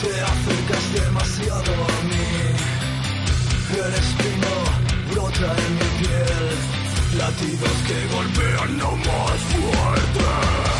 Te 0.00 0.12
acercas 0.32 0.84
demasiado 1.00 1.72
a 1.72 1.98
mí. 2.10 2.30
El 3.84 3.92
espino 4.02 4.52
brota 5.10 5.48
en 5.64 5.72
mi 5.78 5.88
piel. 6.00 6.46
Latidos 7.18 7.76
que 7.86 7.98
golpean 8.14 8.70
no 8.78 8.90
más 8.96 9.40
fuerte. 9.52 10.79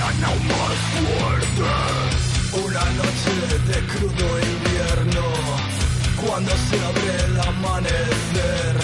crudo 4.01 4.39
invierno, 4.39 5.25
cuando 6.25 6.51
se 6.51 6.75
abre 6.89 7.11
el 7.25 7.39
amanecer, 7.39 8.75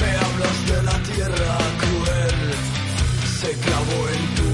me 0.00 0.10
hablas 0.22 0.58
de 0.70 0.82
la 0.82 0.96
tierra 1.10 1.58
cruel, 1.82 2.38
se 3.40 3.50
clavó 3.64 4.00
en 4.16 4.24
tu 4.36 4.49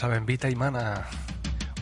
saben, 0.00 0.24
Vita 0.24 0.48
y 0.48 0.56
Mana. 0.56 1.04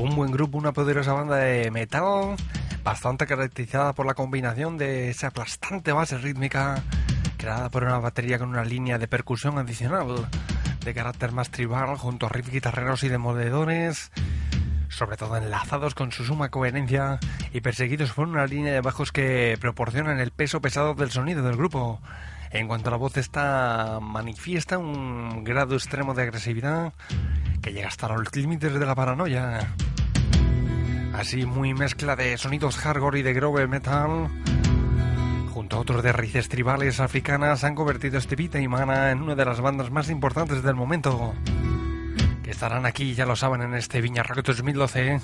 Un 0.01 0.17
buen 0.17 0.33
grupo, 0.33 0.59
una 0.59 0.73
poderosa 0.73 1.13
banda 1.13 1.37
de 1.37 1.71
metal, 1.71 2.35
bastante 2.83 3.29
caracterizada 3.29 3.93
por 3.93 4.07
la 4.07 4.15
combinación 4.15 4.77
de 4.77 5.09
esa 5.11 5.29
aplastante 5.29 5.93
base 5.93 6.19
rítmica, 6.19 6.83
creada 7.37 7.71
por 7.71 7.85
una 7.85 8.01
batería 8.01 8.41
con 8.41 8.49
una 8.49 8.65
línea 8.65 8.99
de 8.99 9.07
percusión 9.07 9.57
adicional, 9.57 10.27
de 10.85 10.95
carácter 10.95 11.31
más 11.31 11.51
tribal, 11.51 11.97
junto 11.97 12.27
a 12.27 12.29
riffs 12.31 12.51
guitarreros 12.51 13.05
y 13.05 13.09
demoledores, 13.09 14.11
sobre 14.89 15.17
todo 15.17 15.37
enlazados 15.37 15.95
con 15.95 16.11
su 16.11 16.25
suma 16.25 16.49
coherencia 16.49 17.21
y 17.53 17.61
perseguidos 17.61 18.11
por 18.11 18.27
una 18.27 18.47
línea 18.47 18.73
de 18.73 18.81
bajos 18.81 19.13
que 19.13 19.57
proporcionan 19.61 20.19
el 20.19 20.33
peso 20.33 20.61
pesado 20.61 20.95
del 20.95 21.13
sonido 21.13 21.45
del 21.45 21.57
grupo. 21.57 22.01
En 22.51 22.67
cuanto 22.67 22.89
a 22.89 22.91
la 22.91 22.97
voz, 22.97 23.17
esta 23.17 24.01
manifiesta 24.03 24.77
un 24.77 25.45
grado 25.45 25.77
extremo 25.77 26.15
de 26.15 26.23
agresividad 26.23 26.93
que 27.63 27.73
llega 27.73 27.89
hasta 27.89 28.09
los 28.09 28.35
límites 28.35 28.73
de 28.73 28.87
la 28.87 28.95
paranoia. 28.95 29.75
Así 31.13 31.47
muy 31.47 31.75
mezcla 31.75 32.17
de 32.17 32.37
sonidos 32.39 32.77
hardcore 32.77 33.21
y 33.21 33.23
de 33.23 33.33
grove 33.33 33.67
metal, 33.67 34.29
junto 35.53 35.77
a 35.77 35.81
otros 35.81 36.03
de 36.03 36.13
raíces 36.13 36.49
tribales 36.49 37.01
africanas, 37.01 37.65
han 37.65 37.75
convertido 37.75 38.19
este 38.19 38.37
Vita 38.37 38.61
y 38.61 38.69
Mana 38.69 39.11
en 39.11 39.23
una 39.23 39.35
de 39.35 39.45
las 39.45 39.61
bandas 39.61 39.91
más 39.91 40.11
importantes 40.11 40.63
del 40.63 40.77
momento. 40.77 41.35
Que 42.45 42.51
estarán 42.51 42.87
aquí, 42.87 43.15
ya 43.15 43.27
lo 43.27 43.35
saben, 43.35 43.63
en 43.63 43.75
este 43.75 44.01
Viña 44.01 44.23
Rock 44.23 44.45
2012 44.45 45.21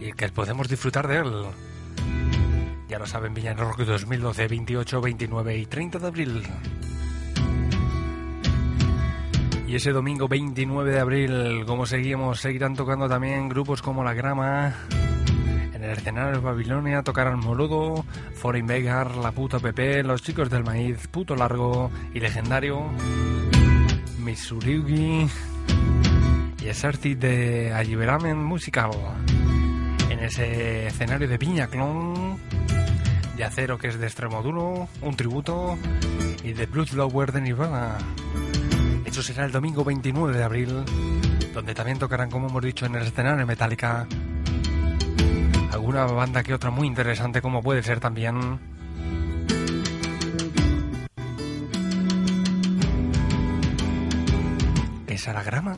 y 0.00 0.12
que 0.12 0.28
podemos 0.30 0.68
disfrutar 0.68 1.06
de 1.06 1.18
él. 1.18 1.44
Ya 2.88 2.98
lo 2.98 3.06
saben, 3.06 3.32
Viña 3.32 3.54
Rock 3.54 3.82
2012, 3.82 4.48
28, 4.48 5.00
29 5.00 5.56
y 5.56 5.66
30 5.66 5.98
de 6.00 6.06
abril. 6.08 6.42
Y 9.70 9.76
ese 9.76 9.92
domingo 9.92 10.26
29 10.26 10.90
de 10.90 10.98
abril, 10.98 11.64
como 11.64 11.86
seguimos, 11.86 12.40
seguirán 12.40 12.74
tocando 12.74 13.08
también 13.08 13.48
grupos 13.48 13.82
como 13.82 14.02
La 14.02 14.14
Grama. 14.14 14.74
En 15.72 15.84
el 15.84 15.90
escenario 15.90 16.32
de 16.32 16.38
Babilonia 16.44 17.04
tocarán 17.04 17.38
Moludo, 17.38 18.04
Foreign 18.34 18.66
Vegar, 18.66 19.14
La 19.14 19.30
Puta 19.30 19.60
Pepe, 19.60 20.02
Los 20.02 20.24
Chicos 20.24 20.50
del 20.50 20.64
Maíz, 20.64 21.06
Puto 21.06 21.36
Largo 21.36 21.92
y 22.12 22.18
Legendario, 22.18 22.82
Misuriugi 24.18 25.28
y 26.60 26.66
Exercit 26.66 27.20
de 27.20 27.72
Alliberamen 27.72 28.42
Musical. 28.42 28.90
En 30.10 30.18
ese 30.18 30.88
escenario 30.88 31.28
de 31.28 31.38
Piña 31.38 31.68
Clon, 31.68 32.38
de 33.36 33.44
Acero 33.44 33.78
que 33.78 33.86
es 33.86 34.00
de 34.00 34.06
Extremoduro, 34.08 34.88
un 35.00 35.14
tributo, 35.14 35.78
y 36.42 36.54
de 36.54 36.66
Bloodflower 36.66 37.30
de 37.30 37.40
Nirvana. 37.40 37.98
Eso 39.10 39.24
será 39.24 39.44
el 39.44 39.50
domingo 39.50 39.82
29 39.82 40.38
de 40.38 40.44
abril, 40.44 40.84
donde 41.52 41.74
también 41.74 41.98
tocarán, 41.98 42.30
como 42.30 42.46
hemos 42.46 42.62
dicho, 42.62 42.86
en 42.86 42.94
el 42.94 43.02
escenario 43.02 43.44
Metallica. 43.44 44.06
Alguna 45.72 46.04
banda 46.04 46.44
que 46.44 46.54
otra 46.54 46.70
muy 46.70 46.86
interesante, 46.86 47.42
como 47.42 47.60
puede 47.60 47.82
ser 47.82 47.98
también. 47.98 48.60
¿Es 55.08 55.26
grama? 55.42 55.76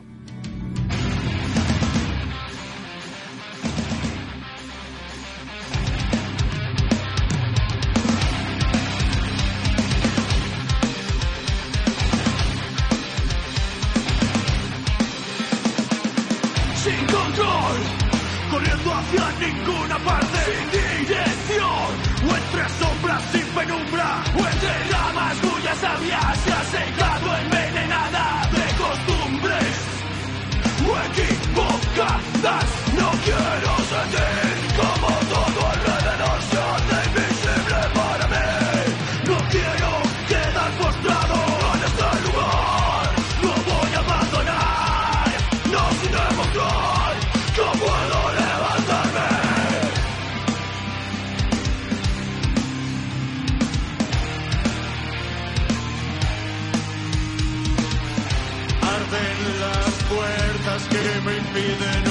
me 61.24 61.38
be 61.54 61.74
there 61.74 62.01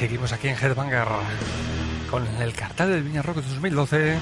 seguimos 0.00 0.32
aquí 0.32 0.48
en 0.48 0.56
Headbanger 0.56 1.08
con 2.10 2.26
el 2.40 2.54
cartel 2.54 2.88
del 2.90 3.02
Viña 3.02 3.20
Rock 3.20 3.42
2012, 3.42 4.16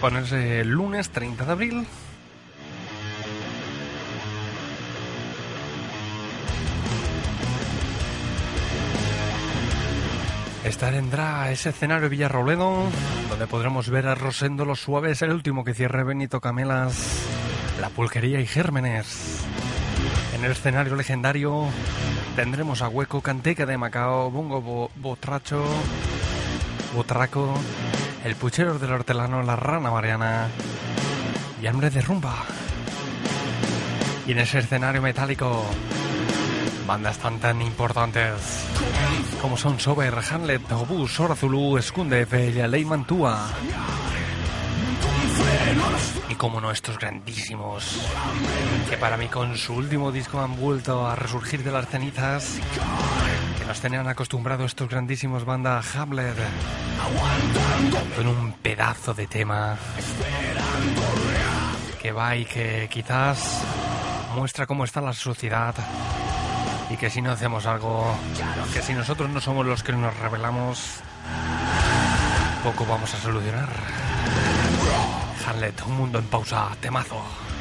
con 0.00 0.16
ese 0.16 0.64
lunes 0.64 1.10
30 1.10 1.44
de 1.44 1.52
abril. 1.52 1.86
Esta 10.64 10.90
vendrá 10.90 11.52
ese 11.52 11.68
escenario 11.68 12.08
Villarrobledo, 12.08 12.88
donde 13.30 13.46
podremos 13.46 13.90
ver 13.90 14.08
a 14.08 14.16
Rosendo 14.16 14.64
Los 14.64 14.80
Suaves, 14.80 15.22
el 15.22 15.30
último 15.30 15.62
que 15.62 15.72
cierre 15.72 16.02
Benito 16.02 16.40
Camelas, 16.40 17.22
La 17.80 17.90
Pulquería 17.90 18.40
y 18.40 18.46
Gérmenes. 18.46 19.44
En 20.34 20.44
el 20.44 20.50
escenario 20.50 20.96
legendario 20.96 21.68
tendremos 22.36 22.82
a 22.82 22.88
Hueco, 22.88 23.20
Canteca 23.20 23.66
de 23.66 23.76
Macao, 23.76 24.30
Bungo 24.30 24.90
Botracho, 24.96 25.64
Botraco, 26.94 27.54
El 28.24 28.36
Puchero 28.36 28.78
del 28.78 28.92
Hortelano, 28.92 29.42
La 29.42 29.56
Rana 29.56 29.90
Mariana 29.90 30.48
y 31.60 31.66
Hambre 31.66 31.90
de 31.90 32.00
Rumba. 32.00 32.44
Y 34.26 34.32
en 34.32 34.38
ese 34.38 34.60
escenario 34.60 35.02
metálico, 35.02 35.64
bandas 36.86 37.18
tan 37.18 37.38
tan 37.38 37.60
importantes 37.60 38.66
como 39.40 39.56
son 39.56 39.78
Sober, 39.80 40.14
Hamlet, 40.30 40.70
Obus, 40.72 41.14
Sora 41.14 41.34
Zulu, 41.34 41.76
Eskunde, 41.76 42.26
Ley 42.68 42.84
Mantua. 42.84 43.48
Como 46.42 46.60
no, 46.60 46.72
estos 46.72 46.98
grandísimos, 46.98 48.00
que 48.90 48.96
para 48.96 49.16
mí 49.16 49.28
con 49.28 49.56
su 49.56 49.74
último 49.74 50.10
disco 50.10 50.40
han 50.40 50.56
vuelto 50.56 51.06
a 51.06 51.14
resurgir 51.14 51.62
de 51.62 51.70
las 51.70 51.86
cenizas, 51.86 52.58
que 53.56 53.64
nos 53.64 53.80
tenían 53.80 54.08
acostumbrados 54.08 54.72
estos 54.72 54.88
grandísimos 54.88 55.44
bandas 55.44 55.94
Hamlet, 55.94 56.34
con 58.16 58.26
un 58.26 58.54
pedazo 58.54 59.14
de 59.14 59.28
tema 59.28 59.78
que 62.00 62.10
va 62.10 62.34
y 62.34 62.44
que 62.44 62.88
quizás 62.90 63.62
muestra 64.34 64.66
cómo 64.66 64.82
está 64.82 65.00
la 65.00 65.12
sociedad 65.12 65.76
y 66.90 66.96
que 66.96 67.08
si 67.08 67.22
no 67.22 67.30
hacemos 67.30 67.66
algo, 67.66 68.18
que 68.74 68.82
si 68.82 68.94
nosotros 68.94 69.30
no 69.30 69.40
somos 69.40 69.64
los 69.64 69.84
que 69.84 69.92
nos 69.92 70.18
revelamos, 70.18 70.96
poco 72.64 72.84
vamos 72.84 73.14
a 73.14 73.18
solucionar. 73.18 73.68
Hamlet, 75.46 75.82
un 75.86 75.96
mundo 75.96 76.18
en 76.18 76.26
pausa, 76.26 76.70
temazo. 76.80 77.51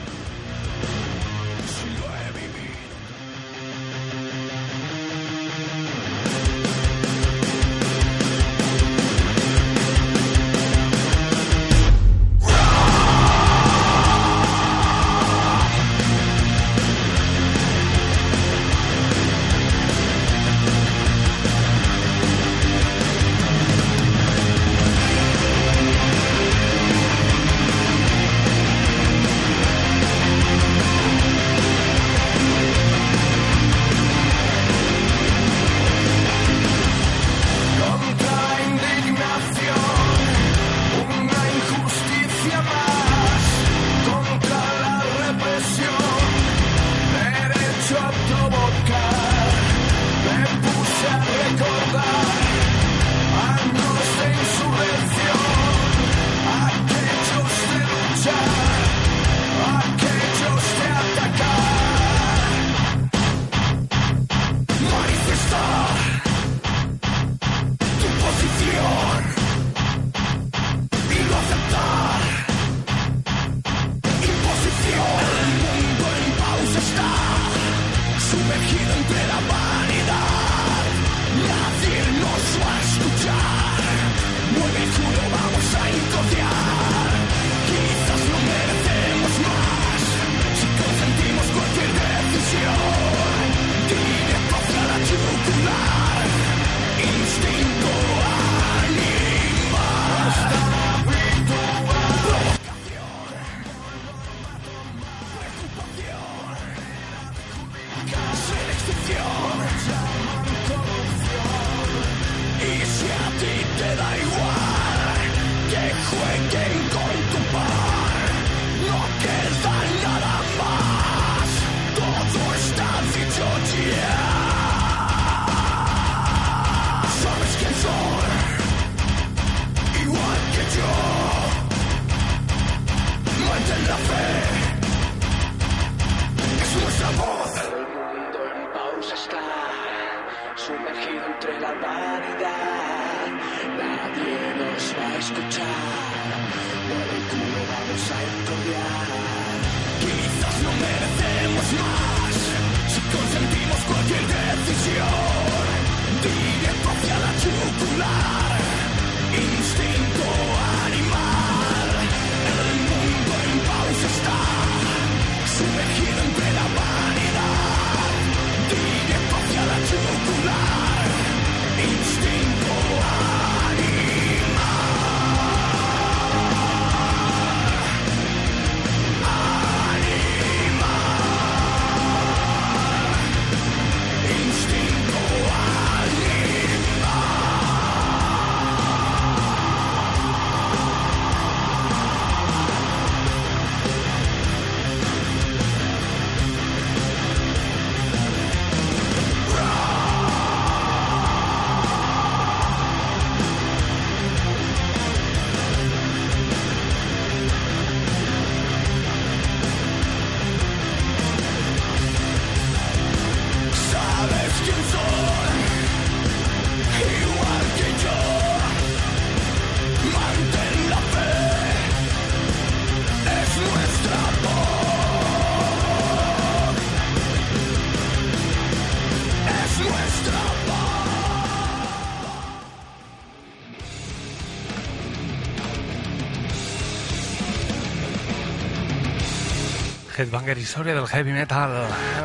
Headbanger 240.21 240.57
Historia 240.59 240.93
del 240.93 241.07
Heavy 241.07 241.31
Metal, 241.31 241.71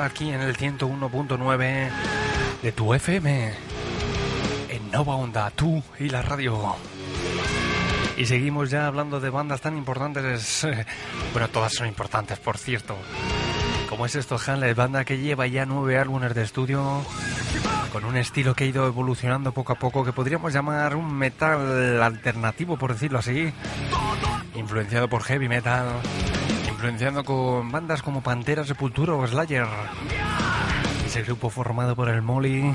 aquí 0.02 0.28
en 0.28 0.42
el 0.42 0.54
101.9 0.54 1.88
de 2.60 2.72
tu 2.72 2.92
FM, 2.92 3.54
en 4.68 4.90
Nova 4.90 5.16
Onda, 5.16 5.50
tú 5.50 5.82
y 5.98 6.10
la 6.10 6.20
radio. 6.20 6.76
Y 8.18 8.26
seguimos 8.26 8.68
ya 8.68 8.86
hablando 8.86 9.18
de 9.18 9.30
bandas 9.30 9.62
tan 9.62 9.78
importantes, 9.78 10.66
bueno, 11.32 11.48
todas 11.48 11.72
son 11.72 11.86
importantes, 11.86 12.38
por 12.38 12.58
cierto. 12.58 12.98
Como 13.88 14.04
es 14.04 14.14
esto, 14.14 14.38
Hanley, 14.46 14.74
banda 14.74 15.06
que 15.06 15.16
lleva 15.16 15.46
ya 15.46 15.64
nueve 15.64 15.98
álbumes 15.98 16.34
de 16.34 16.42
estudio, 16.42 17.02
con 17.92 18.04
un 18.04 18.18
estilo 18.18 18.54
que 18.54 18.64
ha 18.64 18.66
ido 18.66 18.86
evolucionando 18.86 19.52
poco 19.52 19.72
a 19.72 19.76
poco, 19.76 20.04
que 20.04 20.12
podríamos 20.12 20.52
llamar 20.52 20.96
un 20.96 21.14
metal 21.14 22.02
alternativo, 22.02 22.76
por 22.76 22.92
decirlo 22.92 23.20
así, 23.20 23.50
influenciado 24.54 25.08
por 25.08 25.22
heavy 25.22 25.48
metal 25.48 25.86
con 27.24 27.70
bandas 27.72 28.00
como 28.00 28.22
Pantera, 28.22 28.64
Sepultura 28.64 29.14
o 29.14 29.26
Slayer. 29.26 29.66
Ese 31.04 31.22
grupo 31.22 31.50
formado 31.50 31.96
por 31.96 32.08
el 32.08 32.22
Molly. 32.22 32.74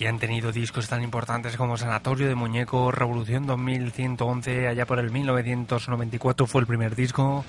Que 0.00 0.08
han 0.08 0.18
tenido 0.18 0.50
discos 0.50 0.88
tan 0.88 1.02
importantes 1.02 1.58
como 1.58 1.76
Sanatorio 1.76 2.26
de 2.26 2.34
Muñeco, 2.34 2.90
Revolución 2.90 3.44
2111, 3.44 4.66
allá 4.66 4.86
por 4.86 4.98
el 4.98 5.10
1994 5.10 6.46
fue 6.46 6.62
el 6.62 6.66
primer 6.66 6.96
disco. 6.96 7.44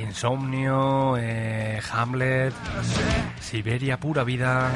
Insomnio, 0.00 1.16
eh, 1.18 1.80
Hamlet, 1.90 2.54
Siberia 3.40 3.98
Pura 3.98 4.22
Vida, 4.22 4.72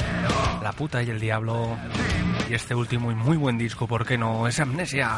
La 0.60 0.72
Puta 0.72 1.04
y 1.04 1.10
el 1.10 1.20
Diablo. 1.20 1.76
Y 2.50 2.54
este 2.54 2.74
último 2.74 3.12
y 3.12 3.14
muy 3.14 3.36
buen 3.36 3.58
disco, 3.58 3.86
¿por 3.86 4.04
qué 4.04 4.18
no? 4.18 4.48
Es 4.48 4.58
Amnesia. 4.58 5.12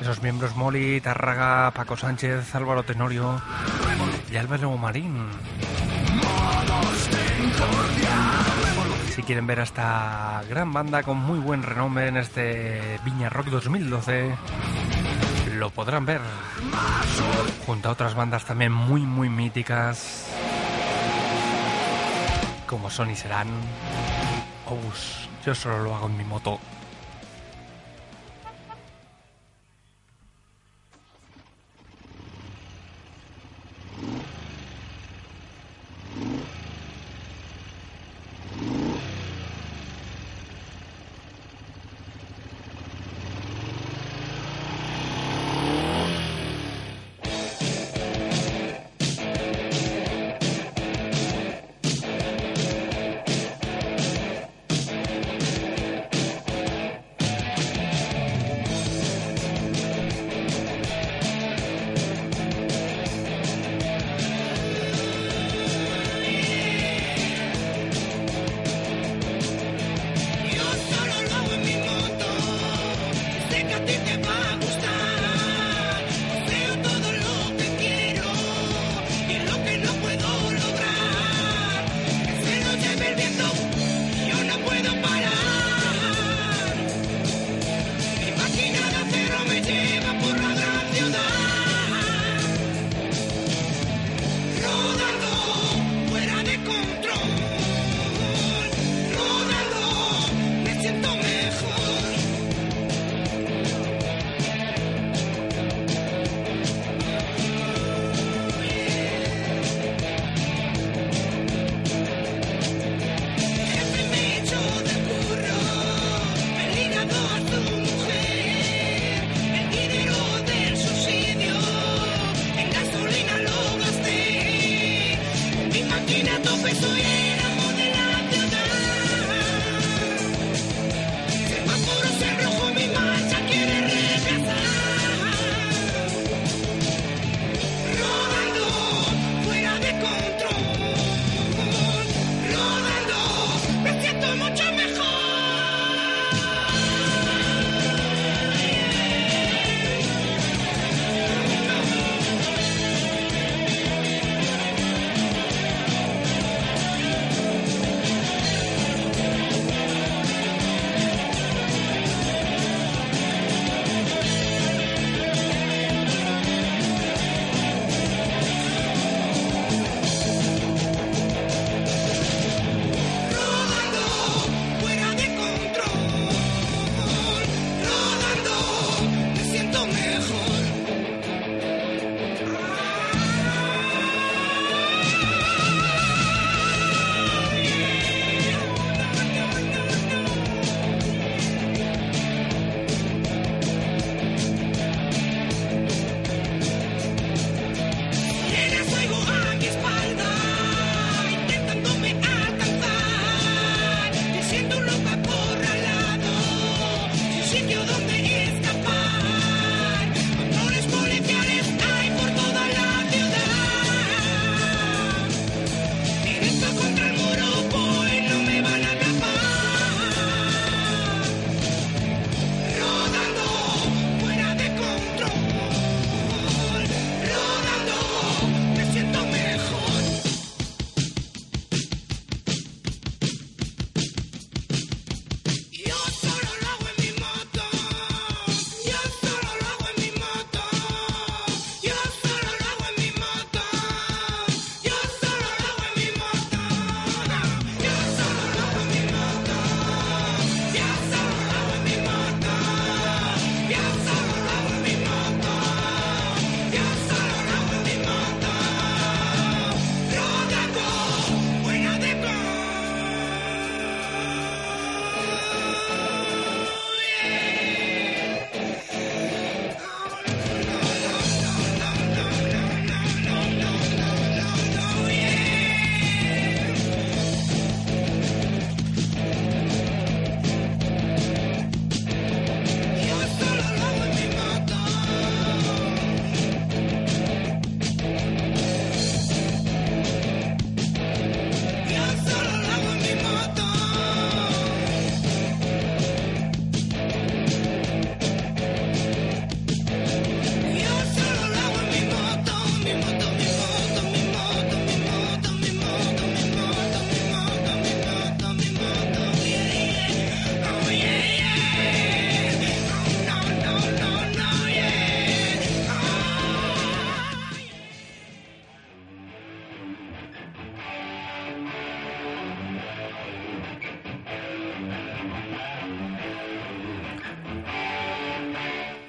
Esos 0.00 0.20
miembros 0.22 0.56
Molly, 0.56 1.00
Tárraga, 1.00 1.70
Paco 1.70 1.96
Sánchez, 1.96 2.52
Álvaro 2.56 2.82
Tenorio 2.82 3.40
y 4.28 4.36
Álvaro 4.36 4.76
Marín. 4.76 5.28
Si 9.14 9.22
quieren 9.22 9.46
ver 9.46 9.60
a 9.60 9.62
esta 9.62 10.42
gran 10.48 10.72
banda 10.72 11.04
con 11.04 11.18
muy 11.18 11.38
buen 11.38 11.62
renombre 11.62 12.08
en 12.08 12.16
este 12.16 12.98
Viña 13.04 13.30
Rock 13.30 13.46
2012, 13.46 14.34
lo 15.54 15.70
podrán 15.70 16.04
ver 16.04 16.20
junto 17.64 17.88
a 17.88 17.92
otras 17.92 18.16
bandas 18.16 18.44
también 18.44 18.72
muy 18.72 19.02
muy 19.02 19.28
míticas 19.28 20.28
como 22.66 22.90
Sony 22.90 23.14
Serán, 23.14 23.46
Obus, 24.66 25.28
yo 25.46 25.54
solo 25.54 25.84
lo 25.84 25.94
hago 25.94 26.06
en 26.06 26.16
mi 26.16 26.24
moto. 26.24 26.58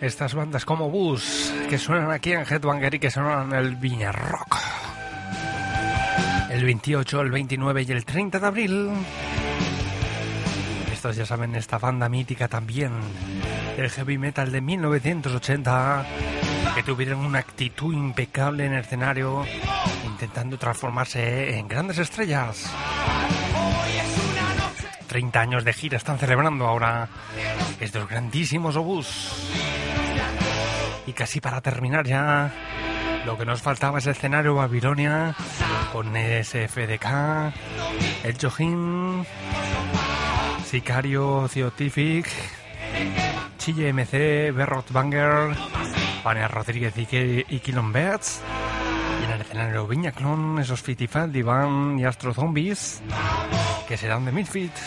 Estas 0.06 0.36
bandas 0.36 0.66
como 0.66 0.90
Bus, 0.90 1.54
que 1.70 1.78
suenan 1.78 2.12
aquí 2.12 2.32
en 2.32 2.42
Headbanger 2.42 2.96
y 2.96 3.00
que 3.00 3.12
suenan 3.12 3.52
en 3.52 3.58
el 3.58 3.76
Viña 3.76 4.12
Rock. 4.12 4.58
El 6.50 6.64
28, 6.64 7.22
el 7.22 7.32
29 7.32 7.82
y 7.84 7.92
el 7.92 8.06
30 8.06 8.40
de 8.40 8.48
abril. 8.48 8.90
Estos 10.94 11.16
ya 11.16 11.26
saben, 11.26 11.56
esta 11.56 11.78
banda 11.78 12.08
mítica 12.08 12.48
también 12.48 12.92
del 13.76 13.90
heavy 13.90 14.18
metal 14.18 14.52
de 14.52 14.62
1980, 14.62 16.06
que 16.76 16.84
tuvieron 16.84 17.20
una 17.20 17.40
actitud 17.40 17.94
impecable 17.94 18.66
en 18.66 18.74
el 18.74 18.82
escenario, 18.82 19.46
intentando 20.06 20.58
transformarse 20.58 21.58
en 21.58 21.68
grandes 21.68 21.98
estrellas. 21.98 22.72
30 25.08 25.40
años 25.40 25.64
de 25.64 25.74
gira 25.74 25.98
están 25.98 26.20
celebrando 26.20 26.68
ahora 26.68 27.08
estos 27.80 28.08
grandísimos 28.08 28.76
obús. 28.76 29.46
Y 31.08 31.14
casi 31.14 31.40
para 31.40 31.62
terminar 31.62 32.06
ya, 32.06 32.52
lo 33.26 33.38
que 33.38 33.46
nos 33.46 33.62
faltaba 33.62 34.00
es 34.00 34.06
el 34.06 34.12
escenario 34.12 34.56
Babilonia 34.56 35.36
con 35.92 36.14
SFDK, 36.16 37.54
El 38.24 38.38
Johin, 38.42 39.26
Sicario 40.66 41.48
Theotific, 41.52 42.28
Chile 43.58 43.94
MC, 43.94 44.52
Berrot 44.52 44.92
Banger, 44.92 45.56
Vania 46.24 46.48
Rodríguez 46.48 46.94
y, 46.98 47.46
y 47.48 47.60
Kilon. 47.60 47.94
Y 47.96 49.26
en 49.26 49.32
el 49.32 49.42
escenario 49.42 49.88
Viñaclon, 49.88 50.60
esos 50.60 50.82
Fitifal, 50.82 51.32
Divan 51.32 52.00
y 52.00 52.06
Astro 52.06 52.34
Zombies, 52.34 53.02
que 53.88 53.98
serán 53.98 54.26
de 54.26 54.32
Misfits. 54.32 54.82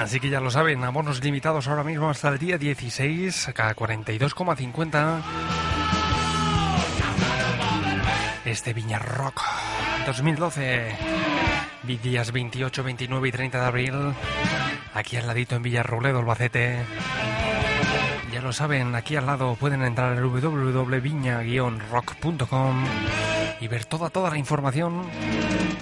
Así 0.00 0.18
que 0.18 0.30
ya 0.30 0.40
lo 0.40 0.50
saben, 0.50 0.82
abonos 0.82 1.22
limitados 1.22 1.68
ahora 1.68 1.84
mismo 1.84 2.08
hasta 2.08 2.30
el 2.30 2.38
día 2.38 2.56
16, 2.56 3.48
a 3.48 3.52
42,50. 3.52 5.20
Este 8.46 8.72
Viña 8.72 8.98
Rock 8.98 9.42
2012, 10.06 10.96
días 12.02 12.32
28, 12.32 12.82
29 12.82 13.28
y 13.28 13.32
30 13.32 13.60
de 13.60 13.66
abril, 13.66 14.14
aquí 14.94 15.18
al 15.18 15.26
ladito 15.26 15.56
en 15.56 15.62
Villarrobledo, 15.62 16.20
Albacete. 16.20 16.78
Ya 18.32 18.40
lo 18.40 18.54
saben, 18.54 18.94
aquí 18.94 19.16
al 19.16 19.26
lado 19.26 19.54
pueden 19.56 19.82
entrar 19.82 20.16
en 20.16 20.22
www.viña-rock.com 20.22 22.84
y 23.60 23.68
ver 23.68 23.84
toda, 23.84 24.08
toda 24.08 24.30
la 24.30 24.38
información 24.38 25.02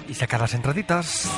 y 0.09 0.13
sacar 0.13 0.41
las 0.41 0.53
entraditas. 0.53 1.31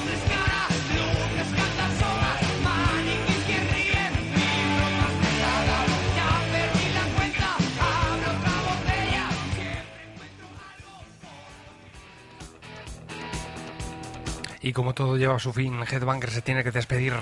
Y 14.64 14.74
como 14.74 14.94
todo 14.94 15.18
lleva 15.18 15.36
a 15.36 15.40
su 15.40 15.54
fin, 15.54 15.80
Headbanger 15.90 16.30
se 16.30 16.42
tiene 16.42 16.64
que 16.64 16.72
despedir 16.72 17.14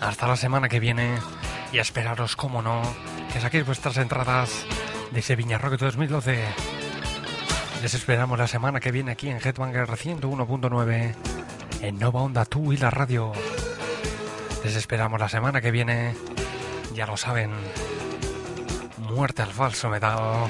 hasta 0.00 0.26
la 0.26 0.36
semana 0.36 0.68
que 0.68 0.80
viene 0.80 1.18
y 1.72 1.78
esperaros, 1.78 2.36
como 2.36 2.62
no, 2.62 2.80
que 3.32 3.40
saquéis 3.40 3.66
vuestras 3.66 3.98
entradas 3.98 4.64
de 5.10 5.20
ese 5.20 5.36
Viña 5.36 5.58
Rock 5.58 5.78
2012. 5.78 6.42
Les 7.82 7.92
esperamos 7.92 8.38
la 8.38 8.46
semana 8.46 8.80
que 8.80 8.92
viene 8.92 9.12
aquí 9.12 9.28
en 9.28 9.36
Headbanger 9.36 9.88
101.9 9.88 11.14
en 11.82 11.98
Nova 11.98 12.22
Onda 12.22 12.46
2 12.48 12.74
y 12.74 12.76
la 12.78 12.90
radio. 12.90 13.32
Les 14.64 14.74
esperamos 14.74 15.20
la 15.20 15.28
semana 15.28 15.60
que 15.60 15.70
viene, 15.70 16.14
ya 16.94 17.06
lo 17.06 17.18
saben, 17.18 17.50
muerte 18.98 19.42
al 19.42 19.52
falso 19.52 19.90
metal. 19.90 20.48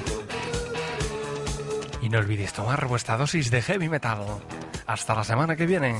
Y 2.01 2.09
no 2.09 2.19
olvidéis 2.19 2.53
tomar 2.53 2.87
vuestra 2.87 3.17
dosis 3.17 3.51
de 3.51 3.63
heavy 3.63 3.89
metal. 3.89 4.21
Hasta 4.87 5.15
la 5.15 5.25
semana 5.25 5.57
que 5.57 5.67
viene. 5.67 5.97